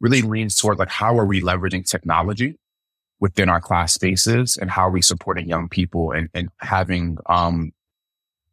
really 0.00 0.22
leans 0.22 0.56
toward 0.56 0.78
like, 0.78 0.90
how 0.90 1.18
are 1.18 1.24
we 1.24 1.40
leveraging 1.40 1.88
technology 1.88 2.56
within 3.20 3.48
our 3.48 3.60
class 3.60 3.94
spaces 3.94 4.56
and 4.56 4.70
how 4.70 4.82
are 4.82 4.90
we 4.90 5.02
supporting 5.02 5.48
young 5.48 5.68
people 5.68 6.12
and, 6.12 6.28
and 6.34 6.50
having, 6.60 7.18
um, 7.26 7.72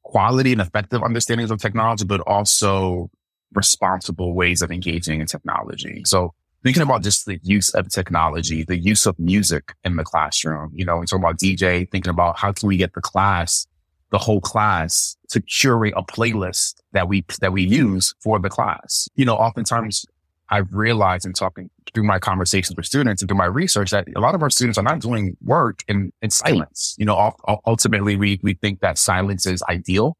quality 0.03 0.51
and 0.53 0.61
effective 0.61 1.03
understandings 1.03 1.51
of 1.51 1.59
technology, 1.59 2.05
but 2.05 2.21
also 2.21 3.09
responsible 3.53 4.33
ways 4.33 4.61
of 4.61 4.71
engaging 4.71 5.19
in 5.19 5.27
technology. 5.27 6.03
So 6.05 6.33
thinking 6.63 6.83
about 6.83 7.03
just 7.03 7.25
the 7.25 7.39
use 7.43 7.69
of 7.71 7.89
technology, 7.89 8.63
the 8.63 8.77
use 8.77 9.05
of 9.05 9.17
music 9.19 9.73
in 9.83 9.95
the 9.95 10.03
classroom, 10.03 10.71
you 10.73 10.85
know, 10.85 10.97
we 10.97 11.05
talk 11.05 11.19
about 11.19 11.37
DJ, 11.37 11.89
thinking 11.89 12.11
about 12.11 12.37
how 12.37 12.51
can 12.53 12.67
we 12.67 12.77
get 12.77 12.93
the 12.93 13.01
class 13.01 13.67
the 14.15 14.19
whole 14.19 14.39
class 14.39 15.17
to 15.27 15.41
curate 15.41 15.93
a 15.97 16.01
playlist 16.01 16.75
that 16.93 17.09
we, 17.09 17.25
that 17.41 17.51
we 17.51 17.61
use 17.61 18.15
for 18.21 18.39
the 18.39 18.47
class. 18.47 19.09
You 19.15 19.25
know, 19.25 19.35
oftentimes 19.35 20.05
I've 20.47 20.73
realized 20.73 21.25
in 21.25 21.33
talking 21.33 21.69
through 21.93 22.05
my 22.05 22.17
conversations 22.17 22.77
with 22.77 22.85
students 22.85 23.21
and 23.21 23.27
through 23.27 23.37
my 23.37 23.51
research 23.61 23.91
that 23.91 24.07
a 24.15 24.21
lot 24.21 24.33
of 24.33 24.41
our 24.41 24.49
students 24.49 24.77
are 24.77 24.83
not 24.83 25.01
doing 25.01 25.35
work 25.43 25.83
in, 25.89 26.13
in 26.21 26.29
silence. 26.29 26.95
You 26.97 27.05
know, 27.07 27.33
ultimately 27.65 28.15
we, 28.15 28.39
we 28.41 28.53
think 28.53 28.79
that 28.79 28.97
silence 28.97 29.45
is 29.45 29.61
ideal. 29.67 30.15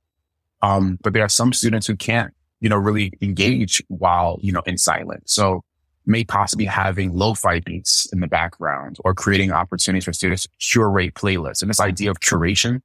Um, 0.62 1.00
but 1.02 1.14
there 1.14 1.24
are 1.24 1.30
some 1.30 1.54
students 1.54 1.88
who 1.88 1.96
can't, 1.96 2.34
you 2.60 2.68
know, 2.68 2.76
really 2.76 3.14
engage 3.22 3.82
while, 3.88 4.40
you 4.42 4.52
know, 4.52 4.64
in 4.66 4.78
silence. 4.78 5.32
So 5.32 5.64
may 6.06 6.26
possibly 6.26 6.66
having 6.66 7.14
lo-fi 7.14 7.62
beats 7.62 8.12
in 8.12 8.20
the 8.20 8.28
background 8.28 8.98
or 9.06 9.14
creating 9.14 9.54
opportunities 9.54 10.04
for 10.04 10.12
students 10.12 10.44
to 10.44 10.50
curate 10.60 11.14
playlists. 11.14 11.62
And 11.62 11.70
this 11.70 11.80
idea 11.80 12.12
of 12.12 12.20
curation 12.20 12.82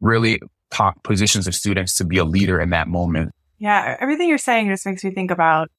really 0.00 0.40
positions 1.02 1.46
of 1.46 1.54
students 1.54 1.96
to 1.96 2.04
be 2.04 2.18
a 2.18 2.24
leader 2.24 2.60
in 2.60 2.70
that 2.70 2.88
moment. 2.88 3.32
Yeah, 3.58 3.96
everything 3.98 4.28
you're 4.28 4.38
saying 4.38 4.68
just 4.68 4.86
makes 4.86 5.02
me 5.02 5.10
think 5.10 5.30
about 5.30 5.70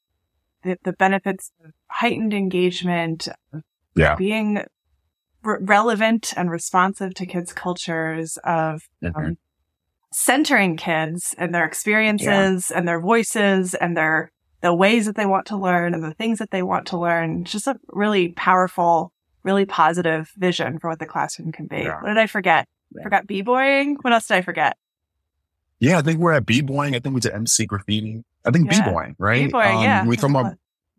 the, 0.64 0.78
the 0.84 0.94
benefits 0.94 1.52
of 1.64 1.72
heightened 1.90 2.34
engagement, 2.34 3.28
yeah. 3.96 4.16
being 4.16 4.64
re- 5.44 5.58
relevant 5.62 6.34
and 6.36 6.52
responsive 6.52 7.14
to 7.16 7.26
kids' 7.26 7.54
cultures, 7.54 8.38
of 8.44 8.84
mm-hmm. 9.02 9.16
um, 9.16 9.38
centering 10.12 10.76
kids 10.76 11.36
and 11.38 11.54
their 11.54 11.66
experiences 11.66 12.70
yeah. 12.70 12.78
and 12.78 12.88
their 12.88 13.00
voices 13.00 13.74
and 13.76 13.96
their 13.96 14.32
the 14.62 14.74
ways 14.74 15.06
that 15.06 15.16
they 15.16 15.26
want 15.26 15.46
to 15.46 15.56
learn 15.56 15.94
and 15.94 16.04
the 16.04 16.14
things 16.14 16.40
that 16.40 16.52
they 16.52 16.62
want 16.62 16.88
to 16.88 16.98
learn. 16.98 17.46
Just 17.46 17.68
a 17.68 17.80
really 17.90 18.30
powerful, 18.34 19.14
really 19.44 19.66
positive 19.66 20.32
vision 20.38 20.80
for 20.80 20.90
what 20.90 21.00
the 21.00 21.06
classroom 21.06 21.54
can 21.54 21.68
be. 21.68 21.78
Yeah. 21.78 22.02
What 22.02 22.10
did 22.10 22.18
I 22.18 22.28
forget? 22.28 22.68
Forgot 23.04 23.28
b-boying. 23.28 23.98
What 24.02 24.14
else 24.14 24.28
did 24.28 24.38
I 24.38 24.42
forget? 24.42 24.78
Yeah, 25.80 25.98
I 25.98 26.02
think 26.02 26.20
we're 26.20 26.34
at 26.34 26.46
b-boying. 26.46 26.96
I 26.96 27.00
think 27.00 27.16
we 27.16 27.22
did 27.22 27.34
MC 27.34 27.66
graffiti. 27.66 28.24
I 28.46 28.52
think 28.52 28.72
yeah. 28.72 28.86
b-boying, 28.86 29.16
right? 29.18 29.46
B-boying, 29.46 29.78
um, 29.78 29.84
yeah. 29.84 30.06
We 30.06 30.18
talk 30.18 30.30
about 30.30 30.56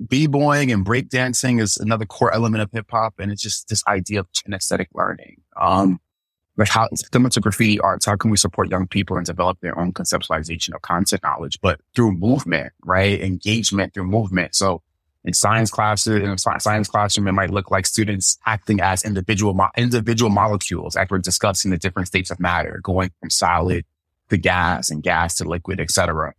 b-boying 0.09 0.73
and 0.73 0.85
breakdancing 0.85 1.61
is 1.61 1.77
another 1.77 2.07
core 2.07 2.33
element 2.33 2.63
of 2.63 2.71
hip 2.73 2.87
hop. 2.91 3.15
And 3.19 3.31
it's 3.31 3.43
just 3.43 3.69
this 3.69 3.85
idea 3.87 4.21
of 4.21 4.33
kinesthetic 4.33 4.87
learning. 4.95 5.43
Um, 5.61 6.01
like 6.57 6.69
how 6.69 6.89
similar 7.13 7.31
to 7.31 7.41
graffiti 7.41 7.81
arts, 7.81 8.07
how 8.07 8.17
can 8.17 8.31
we 8.31 8.37
support 8.37 8.71
young 8.71 8.87
people 8.87 9.17
and 9.17 9.25
develop 9.25 9.59
their 9.61 9.79
own 9.79 9.93
conceptualization 9.93 10.75
of 10.75 10.83
content 10.83 11.23
knowledge, 11.23 11.59
but 11.61 11.81
through 11.95 12.13
movement, 12.13 12.73
right? 12.85 13.21
Engagement 13.21 13.95
through 13.95 14.05
movement. 14.05 14.55
So 14.55 14.83
in 15.25 15.35
science 15.35 15.71
classes, 15.71 16.17
in 16.17 16.31
a 16.31 16.39
science 16.39 16.89
classroom, 16.89 17.29
it 17.29 17.33
might 17.33 17.51
look 17.51 17.71
like 17.71 17.87
students 17.87 18.39
acting 18.47 18.81
as 18.81 19.05
individual, 19.05 19.53
mo- 19.53 19.71
individual 19.77 20.31
molecules 20.31 20.97
as 20.97 21.09
we're 21.11 21.19
discussing 21.19 21.71
the 21.71 21.79
different 21.79 22.09
states 22.09 22.31
of 22.31 22.41
matter, 22.41 22.81
going 22.83 23.11
from 23.21 23.29
solid 23.29 23.85
to 24.31 24.39
gas 24.39 24.91
and 24.91 25.03
gas 25.03 25.37
to 25.37 25.45
liquid, 25.45 25.81
etc. 25.81 26.33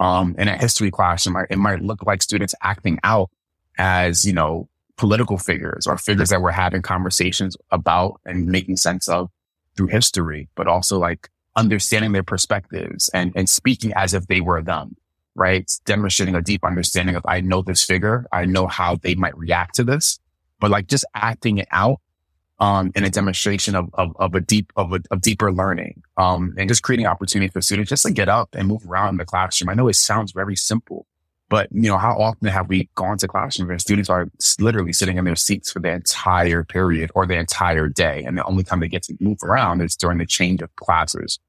Um, 0.00 0.34
in 0.36 0.48
a 0.48 0.56
history 0.56 0.90
class, 0.90 1.26
it 1.26 1.30
might, 1.30 1.46
it 1.50 1.58
might 1.58 1.80
look 1.80 2.04
like 2.04 2.22
students 2.22 2.54
acting 2.62 2.98
out 3.04 3.30
as, 3.78 4.24
you 4.24 4.32
know, 4.32 4.68
political 4.96 5.38
figures 5.38 5.86
or 5.86 5.96
figures 5.96 6.30
that 6.30 6.40
we're 6.40 6.50
having 6.50 6.82
conversations 6.82 7.56
about 7.70 8.20
and 8.24 8.46
making 8.46 8.76
sense 8.76 9.08
of 9.08 9.30
through 9.76 9.88
history, 9.88 10.48
but 10.56 10.66
also 10.66 10.98
like 10.98 11.28
understanding 11.56 12.12
their 12.12 12.22
perspectives 12.22 13.08
and, 13.14 13.32
and 13.36 13.48
speaking 13.48 13.92
as 13.94 14.14
if 14.14 14.26
they 14.26 14.40
were 14.40 14.62
them, 14.62 14.96
right? 15.34 15.70
Demonstrating 15.84 16.34
a 16.34 16.42
deep 16.42 16.64
understanding 16.64 17.16
of, 17.16 17.22
I 17.26 17.40
know 17.40 17.62
this 17.62 17.84
figure. 17.84 18.26
I 18.32 18.44
know 18.44 18.66
how 18.66 18.96
they 18.96 19.14
might 19.14 19.36
react 19.36 19.74
to 19.76 19.84
this, 19.84 20.18
but 20.60 20.70
like 20.70 20.86
just 20.86 21.04
acting 21.14 21.58
it 21.58 21.68
out, 21.70 22.00
um, 22.60 22.92
in 22.94 23.04
a 23.04 23.10
demonstration 23.10 23.74
of, 23.74 23.90
of, 23.94 24.16
of 24.16 24.34
a 24.34 24.40
deep, 24.40 24.72
of 24.76 24.92
a, 24.92 25.00
of 25.10 25.20
deeper 25.20 25.52
learning, 25.52 26.02
um, 26.16 26.54
and 26.56 26.68
just 26.68 26.82
creating 26.82 27.06
opportunity 27.06 27.50
for 27.50 27.60
students 27.60 27.88
just 27.88 28.06
to 28.06 28.12
get 28.12 28.28
up 28.28 28.54
and 28.54 28.68
move 28.68 28.88
around 28.88 29.10
in 29.10 29.16
the 29.16 29.24
classroom. 29.24 29.68
I 29.68 29.74
know 29.74 29.88
it 29.88 29.94
sounds 29.94 30.32
very 30.32 30.54
simple, 30.54 31.06
but 31.48 31.68
you 31.72 31.88
know, 31.90 31.98
how 31.98 32.16
often 32.16 32.48
have 32.48 32.68
we 32.68 32.88
gone 32.94 33.18
to 33.18 33.28
classrooms 33.28 33.68
where 33.68 33.78
students 33.78 34.08
are 34.08 34.28
literally 34.60 34.92
sitting 34.92 35.18
in 35.18 35.24
their 35.24 35.36
seats 35.36 35.72
for 35.72 35.80
the 35.80 35.90
entire 35.90 36.64
period 36.64 37.10
or 37.14 37.26
the 37.26 37.34
entire 37.34 37.88
day? 37.88 38.22
And 38.24 38.38
the 38.38 38.44
only 38.44 38.62
time 38.62 38.80
they 38.80 38.88
get 38.88 39.02
to 39.04 39.16
move 39.20 39.42
around 39.42 39.80
is 39.80 39.96
during 39.96 40.18
the 40.18 40.26
change 40.26 40.62
of 40.62 40.74
classes 40.76 41.40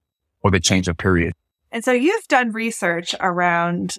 or 0.41 0.51
the 0.51 0.59
change 0.59 0.87
of 0.87 0.97
period. 0.97 1.33
And 1.75 1.83
so 1.83 1.91
you've 1.91 2.27
done 2.29 2.53
research 2.53 3.13
around 3.19 3.97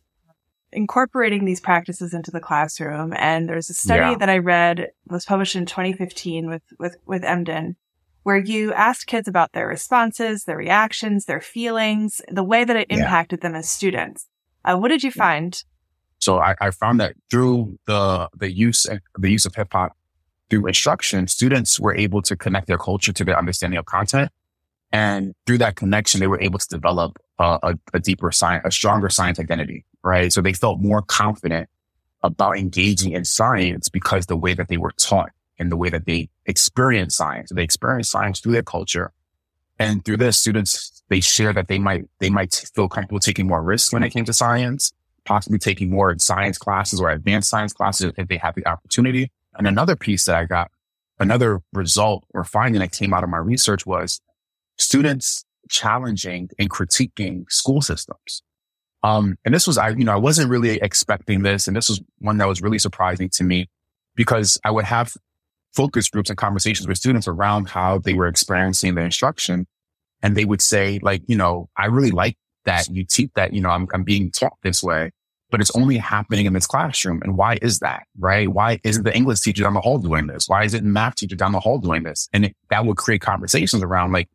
incorporating 0.73 1.45
these 1.45 1.61
practices 1.61 2.15
into 2.15 2.31
the 2.31 2.41
classroom. 2.41 3.13
And 3.15 3.47
there's 3.47 3.69
a 3.69 3.75
study 3.75 4.13
yeah. 4.13 4.17
that 4.17 4.31
I 4.31 4.39
read 4.39 4.93
was 5.11 5.27
published 5.27 5.57
in 5.57 5.67
2015 5.67 6.49
with, 6.49 6.63
with, 6.79 6.97
with 7.05 7.23
Emdin 7.23 7.77
where 8.23 8.39
you 8.39 8.73
asked 8.73 9.07
kids 9.07 9.29
about 9.29 9.53
their 9.53 9.69
responses, 9.69 10.45
their 10.45 10.57
reactions, 10.57 11.27
their 11.27 11.43
feelings, 11.43 12.23
the 12.29 12.43
way 12.43 12.65
that 12.65 12.77
it 12.77 12.87
impacted 12.89 13.41
yeah. 13.41 13.49
them 13.49 13.55
as 13.55 13.69
students. 13.69 14.27
Uh, 14.65 14.79
what 14.79 14.89
did 14.89 15.03
you 15.05 15.11
find? 15.11 15.63
So 16.19 16.39
I, 16.39 16.55
I 16.59 16.71
found 16.71 16.99
that 16.99 17.15
through 17.31 17.79
the 17.87 18.29
the 18.35 18.51
use 18.51 18.87
the 19.19 19.31
use 19.31 19.45
of 19.45 19.55
hip 19.55 19.69
hop 19.71 19.93
through 20.49 20.67
instruction, 20.67 21.29
students 21.29 21.79
were 21.79 21.95
able 21.95 22.23
to 22.23 22.35
connect 22.37 22.69
their 22.69 22.79
culture 22.79 23.13
to 23.13 23.23
their 23.23 23.39
understanding 23.39 23.79
of 23.79 23.85
content, 23.85 24.33
and 24.93 25.35
through 25.47 25.59
that 25.59 25.77
connection, 25.77 26.21
they 26.21 26.27
were 26.27 26.41
able 26.41 26.59
to 26.59 26.69
develop 26.69 27.19
a, 27.39 27.59
a, 27.63 27.75
a 27.95 28.01
deeper 28.01 28.31
science, 28.33 28.63
a 28.65 28.71
stronger 28.71 29.09
science 29.09 29.39
identity. 29.39 29.85
Right, 30.03 30.33
so 30.33 30.41
they 30.41 30.53
felt 30.53 30.81
more 30.81 31.03
confident 31.03 31.69
about 32.23 32.59
engaging 32.59 33.13
in 33.13 33.25
science 33.25 33.89
because 33.89 34.27
the 34.27 34.37
way 34.37 34.55
that 34.55 34.69
they 34.69 34.77
were 34.77 34.93
taught 34.93 35.31
and 35.59 35.71
the 35.71 35.77
way 35.77 35.91
that 35.91 36.07
they 36.07 36.29
experience 36.47 37.17
science. 37.17 37.51
They 37.53 37.63
experience 37.63 38.09
science 38.09 38.41
through 38.41 38.53
their 38.53 38.63
culture. 38.63 39.13
And 39.79 40.05
through 40.05 40.19
this, 40.19 40.39
students, 40.39 41.03
they 41.09 41.21
share 41.21 41.53
that 41.53 41.69
they 41.69 41.79
might, 41.79 42.05
they 42.21 42.31
might 42.31 42.55
feel 42.75 42.89
comfortable 42.89 43.21
taking 43.21 43.47
more 43.47 43.63
risks 43.63 43.93
when 43.93 44.03
it 44.03 44.11
came 44.11 44.25
to 44.25 44.33
science 44.33 44.93
possibly 45.27 45.59
taking 45.59 45.91
more 45.91 46.17
science 46.19 46.57
classes 46.57 47.01
or 47.01 47.11
advanced 47.11 47.51
science 47.51 47.75
classes 47.75 48.13
if 48.17 48.29
they 48.29 48.39
have 48.39 48.55
the 48.55 48.67
opportunity. 48.67 49.31
And 49.59 49.67
another 49.67 49.97
piece 49.97 50.25
that 50.25 50.37
I 50.37 50.45
got, 50.45 50.71
another 51.19 51.61
result 51.73 52.25
or 52.33 52.45
finding 52.45 52.81
that 52.81 52.93
came 52.93 53.13
out 53.13 53.25
of 53.25 53.29
my 53.29 53.39
research 53.39 53.85
was 53.85 54.21
students 54.79 55.45
challenging 55.69 56.51
and 56.59 56.71
critiquing 56.71 57.51
school 57.51 57.81
systems. 57.81 58.43
Um, 59.03 59.37
and 59.45 59.55
this 59.55 59.67
was, 59.67 59.79
I, 59.79 59.91
you 59.91 60.05
know, 60.05 60.13
I 60.13 60.17
wasn't 60.17 60.51
really 60.51 60.79
expecting 60.81 61.43
this. 61.43 61.69
And 61.69 61.77
this 61.77 61.89
was 61.89 62.01
one 62.19 62.39
that 62.39 62.49
was 62.49 62.63
really 62.63 62.79
surprising 62.79 63.29
to 63.31 63.45
me 63.45 63.69
because 64.15 64.59
I 64.65 64.71
would 64.71 64.85
have 64.85 65.15
focus 65.75 66.09
groups 66.09 66.31
and 66.31 66.39
conversations 66.39 66.89
with 66.89 66.97
students 66.97 67.29
around 67.29 67.69
how 67.69 67.99
they 67.99 68.15
were 68.15 68.27
experiencing 68.27 68.95
the 68.95 69.03
instruction. 69.03 69.67
And 70.23 70.37
they 70.37 70.45
would 70.45 70.63
say 70.63 70.99
like, 71.03 71.23
you 71.27 71.37
know, 71.37 71.69
I 71.77 71.87
really 71.87 72.11
like 72.11 72.37
that 72.65 72.89
you 72.89 73.05
teach 73.05 73.31
that, 73.35 73.53
you 73.53 73.61
know, 73.61 73.69
I'm, 73.69 73.87
I'm 73.93 74.03
being 74.03 74.31
taught 74.31 74.57
this 74.63 74.83
way, 74.83 75.13
but 75.51 75.61
it's 75.61 75.75
only 75.77 75.99
happening 75.99 76.47
in 76.47 76.53
this 76.53 76.67
classroom. 76.67 77.23
And 77.23 77.37
why 77.37 77.59
is 77.63 77.79
that? 77.81 78.05
Right? 78.19 78.49
Why 78.49 78.81
isn't 78.83 79.05
the 79.05 79.15
English 79.15 79.41
teacher 79.41 79.63
down 79.63 79.75
the 79.75 79.81
hall 79.81 79.99
doing 79.99 80.27
this? 80.27 80.49
Why 80.49 80.65
isn't 80.65 80.85
math 80.85 81.17
teacher 81.17 81.37
down 81.37 81.53
the 81.53 81.61
hall 81.61 81.79
doing 81.79 82.03
this? 82.03 82.29
And 82.33 82.47
it, 82.47 82.57
that 82.71 82.87
would 82.87 82.97
create 82.97 83.21
conversations 83.21 83.83
around 83.83 84.13
like, 84.13 84.29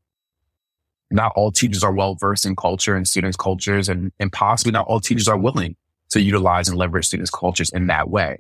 not 1.12 1.34
all 1.36 1.52
teachers 1.52 1.84
are 1.84 1.94
well 1.94 2.16
versed 2.16 2.46
in 2.46 2.56
culture 2.56 2.96
and 2.96 3.08
students' 3.08 3.38
cultures 3.38 3.90
and, 3.90 4.12
and 4.20 4.32
possibly 4.32 4.72
not 4.72 4.88
all 4.88 5.00
teachers 5.00 5.28
are 5.28 5.38
willing 5.38 5.76
to 6.10 6.22
utilize 6.22 6.68
and 6.68 6.78
leverage 6.78 7.06
students' 7.06 7.32
cultures 7.32 7.70
in 7.72 7.88
that 7.88 8.10
way. 8.10 8.38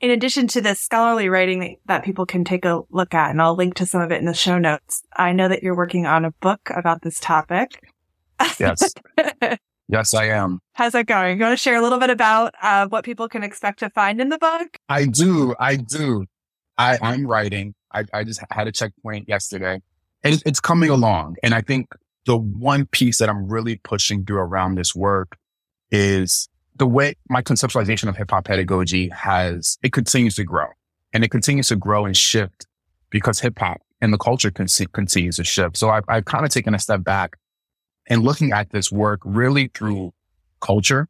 In 0.00 0.10
addition 0.10 0.46
to 0.48 0.62
the 0.62 0.74
scholarly 0.74 1.28
writing 1.28 1.76
that 1.86 2.04
people 2.04 2.24
can 2.24 2.42
take 2.42 2.64
a 2.64 2.80
look 2.90 3.12
at, 3.12 3.30
and 3.30 3.42
I'll 3.42 3.54
link 3.54 3.74
to 3.74 3.86
some 3.86 4.00
of 4.00 4.10
it 4.10 4.16
in 4.16 4.24
the 4.24 4.32
show 4.32 4.58
notes, 4.58 5.02
I 5.14 5.32
know 5.32 5.48
that 5.48 5.62
you're 5.62 5.76
working 5.76 6.06
on 6.06 6.24
a 6.24 6.30
book 6.30 6.60
about 6.74 7.02
this 7.02 7.20
topic. 7.20 7.82
Yes. 8.58 8.94
yes, 9.88 10.14
I 10.14 10.26
am. 10.26 10.60
How's 10.72 10.92
that 10.92 11.04
going? 11.04 11.38
You 11.38 11.44
want 11.44 11.52
to 11.52 11.62
share 11.62 11.76
a 11.76 11.82
little 11.82 11.98
bit 11.98 12.08
about 12.08 12.54
uh, 12.62 12.88
what 12.88 13.04
people 13.04 13.28
can 13.28 13.42
expect 13.42 13.80
to 13.80 13.90
find 13.90 14.22
in 14.22 14.30
the 14.30 14.38
book? 14.38 14.78
I 14.88 15.04
do. 15.04 15.54
I 15.60 15.76
do. 15.76 16.24
I, 16.78 16.98
I'm 17.02 17.26
writing. 17.26 17.74
I, 17.92 18.04
I 18.14 18.24
just 18.24 18.42
had 18.50 18.68
a 18.68 18.72
checkpoint 18.72 19.28
yesterday. 19.28 19.82
It's, 20.22 20.42
it's 20.44 20.60
coming 20.60 20.90
along. 20.90 21.36
And 21.42 21.54
I 21.54 21.60
think 21.60 21.92
the 22.26 22.36
one 22.36 22.86
piece 22.86 23.18
that 23.18 23.28
I'm 23.28 23.48
really 23.48 23.76
pushing 23.76 24.24
through 24.24 24.38
around 24.38 24.74
this 24.74 24.94
work 24.94 25.36
is 25.90 26.48
the 26.76 26.86
way 26.86 27.14
my 27.28 27.42
conceptualization 27.42 28.08
of 28.08 28.16
hip 28.16 28.30
hop 28.30 28.44
pedagogy 28.44 29.08
has, 29.10 29.78
it 29.82 29.92
continues 29.92 30.34
to 30.36 30.44
grow 30.44 30.66
and 31.12 31.24
it 31.24 31.30
continues 31.30 31.68
to 31.68 31.76
grow 31.76 32.04
and 32.04 32.16
shift 32.16 32.66
because 33.10 33.40
hip 33.40 33.58
hop 33.58 33.80
and 34.00 34.12
the 34.12 34.18
culture 34.18 34.50
con- 34.50 34.66
continues 34.92 35.36
to 35.36 35.44
shift. 35.44 35.76
So 35.76 35.90
I've, 35.90 36.04
I've 36.08 36.24
kind 36.24 36.44
of 36.44 36.50
taken 36.50 36.74
a 36.74 36.78
step 36.78 37.02
back 37.02 37.36
and 38.06 38.22
looking 38.22 38.52
at 38.52 38.70
this 38.70 38.90
work 38.90 39.20
really 39.24 39.68
through 39.68 40.12
culture 40.60 41.08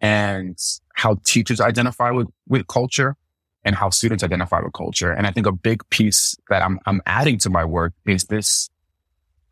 and 0.00 0.58
how 0.94 1.16
teachers 1.24 1.60
identify 1.60 2.10
with, 2.10 2.28
with 2.48 2.66
culture 2.66 3.16
and 3.64 3.76
how 3.76 3.90
students 3.90 4.24
identify 4.24 4.60
with 4.60 4.72
culture. 4.72 5.12
And 5.12 5.26
I 5.26 5.30
think 5.30 5.46
a 5.46 5.52
big 5.52 5.88
piece 5.90 6.36
that 6.48 6.62
I'm, 6.62 6.78
I'm 6.86 7.00
adding 7.06 7.38
to 7.38 7.50
my 7.50 7.64
work 7.64 7.92
is 8.06 8.24
this, 8.24 8.68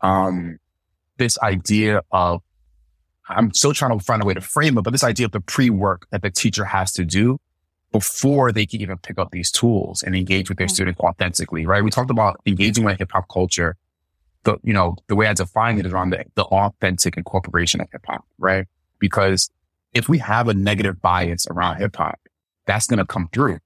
um, 0.01 0.59
this 1.17 1.39
idea 1.39 2.01
of, 2.11 2.41
I'm 3.29 3.53
still 3.53 3.73
trying 3.73 3.97
to 3.97 4.03
find 4.03 4.21
a 4.21 4.25
way 4.25 4.33
to 4.33 4.41
frame 4.41 4.77
it, 4.77 4.81
but 4.81 4.91
this 4.91 5.03
idea 5.03 5.27
of 5.27 5.31
the 5.31 5.39
pre-work 5.39 6.07
that 6.11 6.21
the 6.21 6.31
teacher 6.31 6.65
has 6.65 6.91
to 6.93 7.05
do 7.05 7.39
before 7.91 8.51
they 8.51 8.65
can 8.65 8.81
even 8.81 8.97
pick 8.97 9.17
up 9.17 9.31
these 9.31 9.51
tools 9.51 10.03
and 10.03 10.15
engage 10.15 10.49
with 10.49 10.57
their 10.57 10.67
mm-hmm. 10.67 10.73
students 10.73 10.99
authentically, 10.99 11.65
right? 11.65 11.83
We 11.83 11.89
talked 11.89 12.11
about 12.11 12.39
engaging 12.45 12.83
with 12.83 12.97
hip 12.97 13.11
hop 13.11 13.27
culture 13.29 13.77
the, 14.43 14.57
you 14.63 14.73
know, 14.73 14.95
the 15.07 15.15
way 15.15 15.27
I 15.27 15.33
define 15.33 15.77
it 15.79 15.85
is 15.85 15.93
around 15.93 16.11
the, 16.11 16.25
the 16.35 16.43
authentic 16.43 17.17
incorporation 17.17 17.81
of 17.81 17.87
hip 17.91 18.03
hop, 18.07 18.25
right? 18.37 18.67
Because 18.99 19.49
if 19.93 20.09
we 20.09 20.17
have 20.19 20.47
a 20.47 20.53
negative 20.53 21.01
bias 21.01 21.47
around 21.47 21.77
hip 21.77 21.95
hop, 21.95 22.19
that's 22.65 22.87
going 22.87 22.99
to 22.99 23.05
come 23.05 23.29
through 23.33 23.59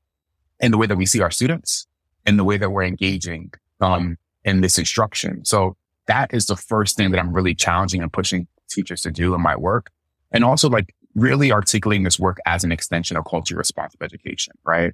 in 0.60 0.72
the 0.72 0.78
way 0.78 0.88
that 0.88 0.96
we 0.96 1.06
see 1.06 1.22
our 1.22 1.32
students 1.32 1.88
in 2.26 2.38
the 2.38 2.44
way 2.44 2.58
that 2.58 2.72
we're 2.72 2.84
engaging, 2.84 3.52
um, 3.82 4.18
in 4.44 4.62
this 4.62 4.78
instruction. 4.78 5.46
So 5.46 5.76
that 6.08 6.34
is 6.34 6.48
the 6.48 6.56
first 6.56 6.98
thing 6.98 7.12
that 7.12 7.20
I'm 7.20 7.34
really 7.34 7.56
challenging 7.56 8.02
and 8.02 8.12
pushing 8.12 8.48
teachers 8.70 9.02
to 9.02 9.12
do 9.12 9.34
in 9.34 9.42
my 9.42 9.56
work. 9.56 9.92
And 10.32 10.44
also 10.44 10.70
like 10.70 10.94
really 11.14 11.52
articulating 11.52 12.04
this 12.04 12.20
work 12.20 12.38
as 12.46 12.64
an 12.64 12.72
extension 12.72 13.16
of 13.18 13.26
culture 13.26 13.56
responsive 13.56 14.02
education, 14.02 14.54
right? 14.64 14.94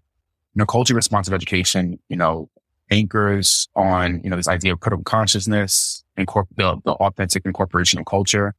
You 0.54 0.60
know, 0.60 0.66
culture 0.66 0.94
responsive 0.94 1.34
education, 1.34 2.00
you 2.10 2.18
know, 2.18 2.50
anchors 2.92 3.70
on, 3.76 4.22
you 4.24 4.30
know, 4.30 4.36
this 4.36 4.50
idea 4.50 4.74
of 4.74 4.82
critical 4.82 5.04
consciousness, 5.04 6.04
incorpor- 6.18 6.48
the, 6.58 6.78
the 6.84 6.92
authentic 6.94 7.46
incorporation 7.46 8.00
of 8.00 8.06
culture, 8.06 8.54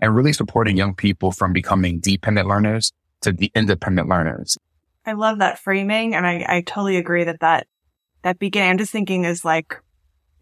and 0.00 0.14
really 0.14 0.32
supporting 0.32 0.76
young 0.76 0.94
people 0.94 1.30
from 1.30 1.52
becoming 1.52 2.00
dependent 2.00 2.48
learners 2.48 2.92
to 3.22 3.32
the 3.32 3.50
independent 3.54 4.08
learners. 4.08 4.58
I 5.06 5.12
love 5.12 5.38
that 5.38 5.58
framing. 5.58 6.14
And 6.14 6.26
I, 6.26 6.44
I 6.48 6.60
totally 6.62 6.96
agree 6.96 7.24
that 7.24 7.40
that, 7.40 7.66
that 8.22 8.38
beginning, 8.38 8.70
I'm 8.70 8.78
just 8.78 8.92
thinking 8.92 9.24
is 9.24 9.44
like, 9.44 9.80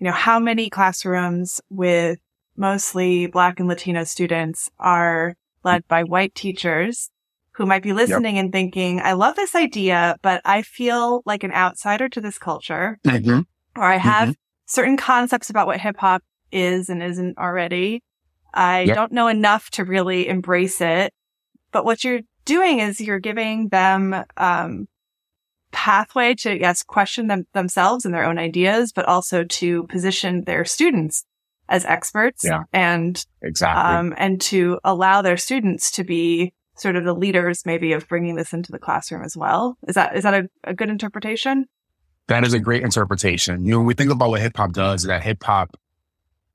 you 0.00 0.06
know, 0.06 0.12
how 0.12 0.38
many 0.38 0.70
classrooms 0.70 1.60
with 1.68 2.18
mostly 2.56 3.26
black 3.26 3.60
and 3.60 3.68
Latino 3.68 4.04
students 4.04 4.70
are 4.78 5.36
led 5.64 5.86
by 5.88 6.02
white 6.02 6.34
teachers 6.34 7.10
who 7.52 7.66
might 7.66 7.82
be 7.82 7.92
listening 7.92 8.36
yep. 8.36 8.44
and 8.44 8.52
thinking, 8.52 9.00
I 9.00 9.12
love 9.12 9.36
this 9.36 9.54
idea, 9.54 10.16
but 10.22 10.40
I 10.44 10.62
feel 10.62 11.22
like 11.24 11.44
an 11.44 11.52
outsider 11.52 12.08
to 12.08 12.20
this 12.20 12.38
culture. 12.38 12.98
Mm-hmm. 13.04 13.40
Or 13.76 13.84
I 13.84 13.96
have 13.96 14.30
mm-hmm. 14.30 14.66
certain 14.66 14.96
concepts 14.96 15.50
about 15.50 15.66
what 15.66 15.80
hip 15.80 15.96
hop 15.98 16.22
is 16.50 16.88
and 16.88 17.02
isn't 17.02 17.38
already. 17.38 18.02
I 18.52 18.82
yep. 18.82 18.96
don't 18.96 19.12
know 19.12 19.28
enough 19.28 19.70
to 19.70 19.84
really 19.84 20.28
embrace 20.28 20.80
it. 20.80 21.12
But 21.70 21.84
what 21.84 22.04
you're 22.04 22.20
doing 22.44 22.80
is 22.80 23.00
you're 23.00 23.18
giving 23.18 23.68
them, 23.68 24.14
um, 24.36 24.86
pathway 25.72 26.34
to, 26.34 26.56
yes, 26.56 26.82
question 26.84 27.26
them 27.26 27.46
themselves 27.52 28.04
and 28.04 28.14
their 28.14 28.24
own 28.24 28.38
ideas, 28.38 28.92
but 28.92 29.04
also 29.06 29.42
to 29.42 29.84
position 29.88 30.44
their 30.44 30.64
students 30.64 31.24
as 31.68 31.84
experts 31.84 32.44
yeah. 32.44 32.62
and, 32.72 33.24
exactly. 33.42 33.82
um, 33.82 34.14
and 34.16 34.40
to 34.40 34.78
allow 34.84 35.20
their 35.20 35.36
students 35.36 35.90
to 35.90 36.04
be 36.04 36.52
sort 36.76 36.94
of 36.94 37.04
the 37.04 37.14
leaders 37.14 37.66
maybe 37.66 37.92
of 37.92 38.06
bringing 38.08 38.36
this 38.36 38.52
into 38.52 38.70
the 38.70 38.78
classroom 38.78 39.24
as 39.24 39.36
well. 39.36 39.76
Is 39.88 39.96
that, 39.96 40.16
is 40.16 40.22
that 40.22 40.34
a, 40.34 40.48
a 40.62 40.74
good 40.74 40.90
interpretation? 40.90 41.66
That 42.28 42.44
is 42.44 42.54
a 42.54 42.58
great 42.60 42.82
interpretation. 42.82 43.64
You 43.64 43.72
know, 43.72 43.78
when 43.78 43.86
we 43.86 43.94
think 43.94 44.10
about 44.10 44.30
what 44.30 44.40
hip 44.40 44.56
hop 44.56 44.72
does, 44.72 45.02
that 45.02 45.22
hip 45.22 45.42
hop, 45.42 45.76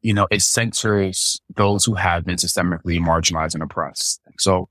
you 0.01 0.13
know, 0.13 0.27
it 0.31 0.41
centers 0.41 1.41
those 1.55 1.83
who 1.83 1.95
have 1.95 2.23
been 2.23 2.37
systemically 2.37 2.99
marginalized 2.99 3.53
and 3.53 3.63
oppressed. 3.63 4.21
So 4.37 4.69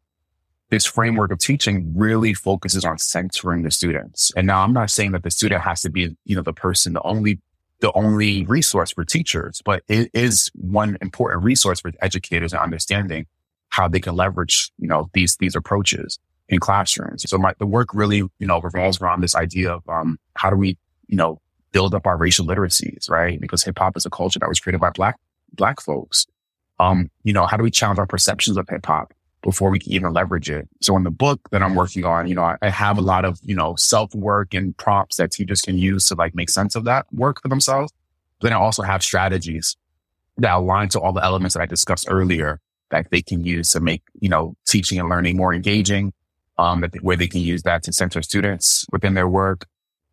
this 0.70 0.84
framework 0.84 1.30
of 1.32 1.38
teaching 1.38 1.92
really 1.96 2.34
focuses 2.34 2.84
on 2.84 2.98
centering 2.98 3.62
the 3.62 3.70
students. 3.70 4.32
And 4.36 4.46
now 4.46 4.62
I'm 4.62 4.72
not 4.72 4.90
saying 4.90 5.12
that 5.12 5.22
the 5.22 5.30
student 5.30 5.62
has 5.62 5.80
to 5.82 5.90
be, 5.90 6.14
you 6.24 6.36
know, 6.36 6.42
the 6.42 6.52
person, 6.52 6.92
the 6.92 7.02
only, 7.02 7.40
the 7.80 7.92
only 7.92 8.44
resource 8.44 8.92
for 8.92 9.04
teachers, 9.04 9.62
but 9.64 9.82
it 9.88 10.10
is 10.12 10.50
one 10.54 10.98
important 11.00 11.42
resource 11.42 11.80
for 11.80 11.92
educators 12.02 12.52
and 12.52 12.60
understanding 12.60 13.26
how 13.70 13.88
they 13.88 14.00
can 14.00 14.14
leverage, 14.14 14.70
you 14.78 14.88
know, 14.88 15.08
these, 15.14 15.36
these 15.36 15.56
approaches 15.56 16.18
in 16.48 16.58
classrooms. 16.58 17.28
So 17.28 17.38
my, 17.38 17.54
the 17.58 17.66
work 17.66 17.94
really, 17.94 18.18
you 18.18 18.46
know, 18.46 18.60
revolves 18.60 19.00
around 19.00 19.22
this 19.22 19.34
idea 19.34 19.72
of, 19.72 19.88
um, 19.88 20.18
how 20.34 20.50
do 20.50 20.56
we, 20.56 20.76
you 21.06 21.16
know, 21.16 21.40
build 21.72 21.94
up 21.94 22.06
our 22.06 22.16
racial 22.16 22.46
literacies, 22.46 23.08
right? 23.08 23.40
Because 23.40 23.62
hip 23.62 23.78
hop 23.78 23.96
is 23.96 24.06
a 24.06 24.10
culture 24.10 24.38
that 24.38 24.48
was 24.48 24.60
created 24.60 24.80
by 24.80 24.90
black, 24.90 25.16
black 25.52 25.80
folks. 25.80 26.26
Um, 26.80 27.10
you 27.24 27.32
know, 27.32 27.46
how 27.46 27.56
do 27.56 27.62
we 27.62 27.70
challenge 27.70 27.98
our 27.98 28.06
perceptions 28.06 28.56
of 28.56 28.68
hip 28.68 28.84
hop 28.84 29.12
before 29.42 29.70
we 29.70 29.78
can 29.78 29.92
even 29.92 30.12
leverage 30.12 30.50
it? 30.50 30.68
So 30.80 30.96
in 30.96 31.04
the 31.04 31.10
book 31.10 31.48
that 31.50 31.62
I'm 31.62 31.74
working 31.74 32.04
on, 32.04 32.28
you 32.28 32.34
know, 32.34 32.42
I, 32.42 32.56
I 32.62 32.70
have 32.70 32.98
a 32.98 33.02
lot 33.02 33.24
of, 33.24 33.38
you 33.42 33.54
know, 33.54 33.76
self 33.76 34.14
work 34.14 34.54
and 34.54 34.76
prompts 34.76 35.16
that 35.16 35.32
teachers 35.32 35.60
can 35.62 35.78
use 35.78 36.08
to 36.08 36.14
like 36.14 36.34
make 36.34 36.50
sense 36.50 36.74
of 36.74 36.84
that 36.84 37.06
work 37.12 37.40
for 37.42 37.48
themselves. 37.48 37.92
But 38.40 38.48
then 38.48 38.56
I 38.56 38.60
also 38.60 38.82
have 38.82 39.02
strategies 39.02 39.76
that 40.38 40.54
align 40.54 40.88
to 40.90 41.00
all 41.00 41.12
the 41.12 41.24
elements 41.24 41.54
that 41.54 41.62
I 41.62 41.66
discussed 41.66 42.06
earlier 42.08 42.60
that 42.90 43.10
they 43.10 43.22
can 43.22 43.44
use 43.44 43.70
to 43.72 43.80
make, 43.80 44.02
you 44.20 44.28
know, 44.28 44.56
teaching 44.66 44.98
and 44.98 45.08
learning 45.08 45.36
more 45.36 45.52
engaging, 45.52 46.12
um, 46.56 46.80
that, 46.80 46.94
where 47.02 47.16
they 47.16 47.28
can 47.28 47.40
use 47.40 47.62
that 47.64 47.82
to 47.84 47.92
center 47.92 48.22
students 48.22 48.86
within 48.90 49.14
their 49.14 49.28
work, 49.28 49.66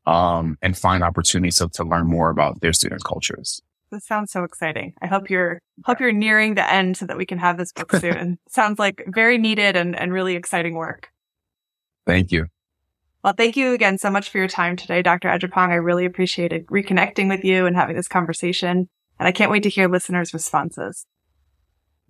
um, 0.05 0.57
and 0.61 0.77
find 0.77 1.03
opportunities 1.03 1.57
to, 1.57 1.69
to 1.69 1.83
learn 1.83 2.07
more 2.07 2.29
about 2.29 2.61
their 2.61 2.73
students' 2.73 3.03
cultures. 3.03 3.61
This 3.91 4.05
sounds 4.05 4.31
so 4.31 4.43
exciting. 4.43 4.93
I 5.01 5.07
hope 5.07 5.29
you're 5.29 5.59
hope 5.85 5.99
you're 5.99 6.11
nearing 6.11 6.55
the 6.55 6.71
end 6.71 6.97
so 6.97 7.05
that 7.05 7.17
we 7.17 7.25
can 7.25 7.37
have 7.37 7.57
this 7.57 7.71
book 7.71 7.91
soon. 7.99 8.39
sounds 8.49 8.79
like 8.79 9.03
very 9.07 9.37
needed 9.37 9.75
and, 9.75 9.97
and 9.97 10.11
really 10.11 10.35
exciting 10.35 10.75
work. 10.75 11.09
Thank 12.05 12.31
you. 12.31 12.47
Well, 13.23 13.33
thank 13.33 13.57
you 13.57 13.73
again 13.73 13.97
so 13.97 14.11
much 14.11 14.29
for 14.29 14.37
your 14.37 14.47
time 14.47 14.75
today, 14.75 15.01
Dr. 15.01 15.29
Adjapong. 15.29 15.69
I 15.69 15.75
really 15.75 16.05
appreciated 16.05 16.67
reconnecting 16.67 17.27
with 17.27 17.43
you 17.43 17.65
and 17.65 17.75
having 17.75 17.95
this 17.95 18.07
conversation. 18.07 18.87
And 19.17 19.27
I 19.27 19.31
can't 19.31 19.49
wait 19.49 19.63
to 19.63 19.69
hear 19.69 19.87
listeners' 19.87 20.33
responses. 20.33 21.05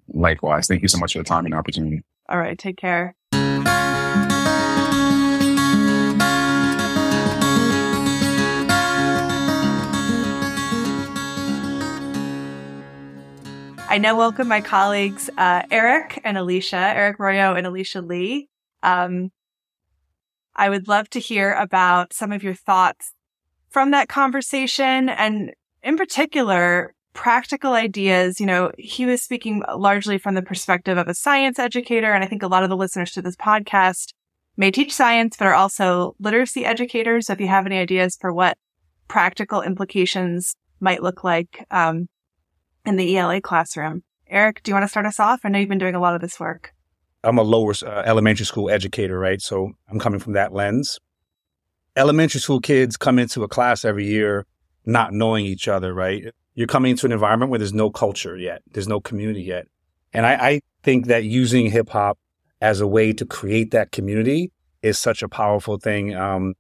Likewise. 0.08 0.68
Thank 0.68 0.82
you 0.82 0.88
so 0.88 0.98
much 0.98 1.14
for 1.14 1.20
the 1.20 1.24
time 1.24 1.46
and 1.46 1.54
opportunity. 1.54 2.02
All 2.28 2.38
right. 2.38 2.58
Take 2.58 2.78
care. 2.78 3.16
I 13.96 13.98
now 13.98 14.18
welcome 14.18 14.50
my 14.50 14.60
colleagues, 14.60 15.30
uh, 15.38 15.62
Eric 15.72 16.20
and 16.26 16.36
Elisha, 16.36 16.76
Eric 16.76 17.18
Royo 17.18 17.58
and 17.58 17.66
Elisha 17.66 18.02
Li. 18.02 18.50
Um, 18.84 19.32
I 20.54 20.70
would 20.70 20.90
love 20.90 21.10
to 21.12 21.20
hear 21.22 21.54
about 21.54 22.12
some 22.12 22.34
of 22.34 22.44
your 22.44 22.56
thoughts 22.56 23.14
from 23.70 23.92
that 23.92 24.10
conversation 24.10 25.08
and 25.08 25.54
in 25.82 25.96
particular, 25.96 26.94
practical 27.14 27.72
ideas. 27.72 28.42
You 28.42 28.48
know, 28.48 28.74
he 28.78 29.06
was 29.06 29.22
speaking 29.22 29.64
largely 29.78 30.18
from 30.18 30.36
the 30.36 30.42
perspective 30.42 30.98
of 30.98 31.08
a 31.08 31.14
science 31.14 31.58
educator. 31.58 32.12
And 32.12 32.22
I 32.22 32.28
think 32.28 32.44
a 32.44 32.48
lot 32.48 32.64
of 32.64 32.70
the 32.70 32.76
listeners 32.76 33.14
to 33.14 33.22
this 33.22 33.38
podcast 33.38 34.12
may 34.58 34.72
teach 34.72 34.94
science, 34.94 35.38
but 35.38 35.48
are 35.48 35.56
also 35.56 36.18
literacy 36.20 36.66
educators. 36.66 37.28
So 37.28 37.34
if 37.34 37.40
you 37.40 37.48
have 37.48 37.66
any 37.66 37.78
ideas 37.78 38.18
for 38.20 38.34
what 38.34 38.58
practical 39.08 39.62
implications 39.62 40.54
might 40.82 41.02
look 41.02 41.24
like, 41.24 41.66
um, 41.72 42.10
in 42.86 42.96
the 42.96 43.18
ELA 43.18 43.42
classroom. 43.42 44.04
Eric, 44.28 44.64
do 44.64 44.72
you 44.72 44.76
want 44.76 44.84
to 44.84 44.90
start 44.90 45.06
us 45.06 45.20
off? 45.20 45.42
I 45.44 45.50
know 45.50 45.60
you've 45.60 45.70
been 45.70 45.78
doing 45.78 45.96
a 45.96 46.00
lot 46.00 46.16
of 46.16 46.22
this 46.22 46.40
work. 46.40 46.74
I'm 47.24 47.38
a 47.38 47.44
lower 47.44 47.74
uh, 47.84 48.04
elementary 48.06 48.46
school 48.46 48.70
educator, 48.70 49.18
right? 49.18 49.42
So 49.42 49.72
I'm 49.90 50.00
coming 50.00 50.20
from 50.20 50.34
that 50.34 50.54
lens. 50.54 51.00
Elementary 51.96 52.40
school 52.40 52.60
kids 52.60 52.98
come 52.98 53.20
into 53.20 53.44
a 53.44 53.48
class 53.48 53.86
every 53.86 54.06
year 54.06 54.46
not 54.86 55.14
knowing 55.14 55.46
each 55.46 55.68
other, 55.68 55.94
right? 55.94 56.26
You're 56.54 56.68
coming 56.68 56.92
into 56.92 57.06
an 57.06 57.12
environment 57.12 57.50
where 57.50 57.60
there's 57.60 57.74
no 57.74 57.90
culture 57.90 58.38
yet, 58.38 58.62
there's 58.72 58.88
no 58.88 59.00
community 59.00 59.42
yet. 59.42 59.68
And 60.14 60.26
I, 60.26 60.34
I 60.34 60.62
think 60.84 61.08
that 61.08 61.24
using 61.24 61.70
hip 61.70 61.90
hop 61.90 62.18
as 62.62 62.80
a 62.82 62.88
way 62.88 63.12
to 63.14 63.26
create 63.26 63.72
that 63.72 63.92
community 63.92 64.52
is 64.82 64.98
such 64.98 65.24
a 65.24 65.28
powerful 65.28 65.78
thing. 65.78 66.16
Um, 66.16 66.54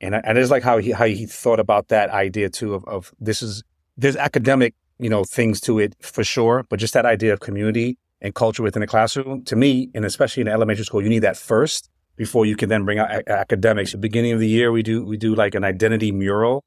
and 0.00 0.16
I, 0.16 0.22
I 0.24 0.34
just 0.34 0.50
like 0.50 0.62
how 0.62 0.78
he 0.78 0.92
how 0.92 1.06
he 1.06 1.26
thought 1.26 1.60
about 1.60 1.88
that 1.88 2.10
idea 2.10 2.48
too 2.48 2.74
of, 2.74 2.84
of 2.86 3.12
this 3.20 3.42
is 3.42 3.62
there's 3.96 4.16
academic 4.16 4.74
you 4.98 5.08
know, 5.08 5.24
things 5.24 5.60
to 5.62 5.78
it 5.78 5.94
for 6.00 6.24
sure. 6.24 6.64
But 6.68 6.78
just 6.78 6.94
that 6.94 7.06
idea 7.06 7.32
of 7.32 7.40
community 7.40 7.98
and 8.20 8.34
culture 8.34 8.62
within 8.62 8.80
the 8.80 8.86
classroom, 8.86 9.44
to 9.44 9.56
me, 9.56 9.90
and 9.94 10.04
especially 10.04 10.40
in 10.40 10.48
elementary 10.48 10.84
school, 10.84 11.02
you 11.02 11.08
need 11.08 11.20
that 11.20 11.36
first 11.36 11.90
before 12.16 12.46
you 12.46 12.56
can 12.56 12.68
then 12.68 12.84
bring 12.84 12.98
out 12.98 13.10
a- 13.10 13.30
academics. 13.30 13.90
At 13.90 14.00
the 14.00 14.08
beginning 14.08 14.32
of 14.32 14.40
the 14.40 14.48
year, 14.48 14.70
we 14.70 14.82
do 14.82 15.04
we 15.04 15.16
do 15.16 15.34
like 15.34 15.54
an 15.54 15.64
identity 15.64 16.12
mural. 16.12 16.64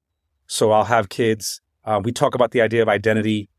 So 0.48 0.72
I'll 0.72 0.86
have 0.86 1.10
kids. 1.10 1.62
Uh, 1.84 2.02
we 2.04 2.12
talk 2.12 2.36
about 2.36 2.52
the 2.52 2.62
idea 2.62 2.82
of 2.82 2.90
identity, 2.90 3.50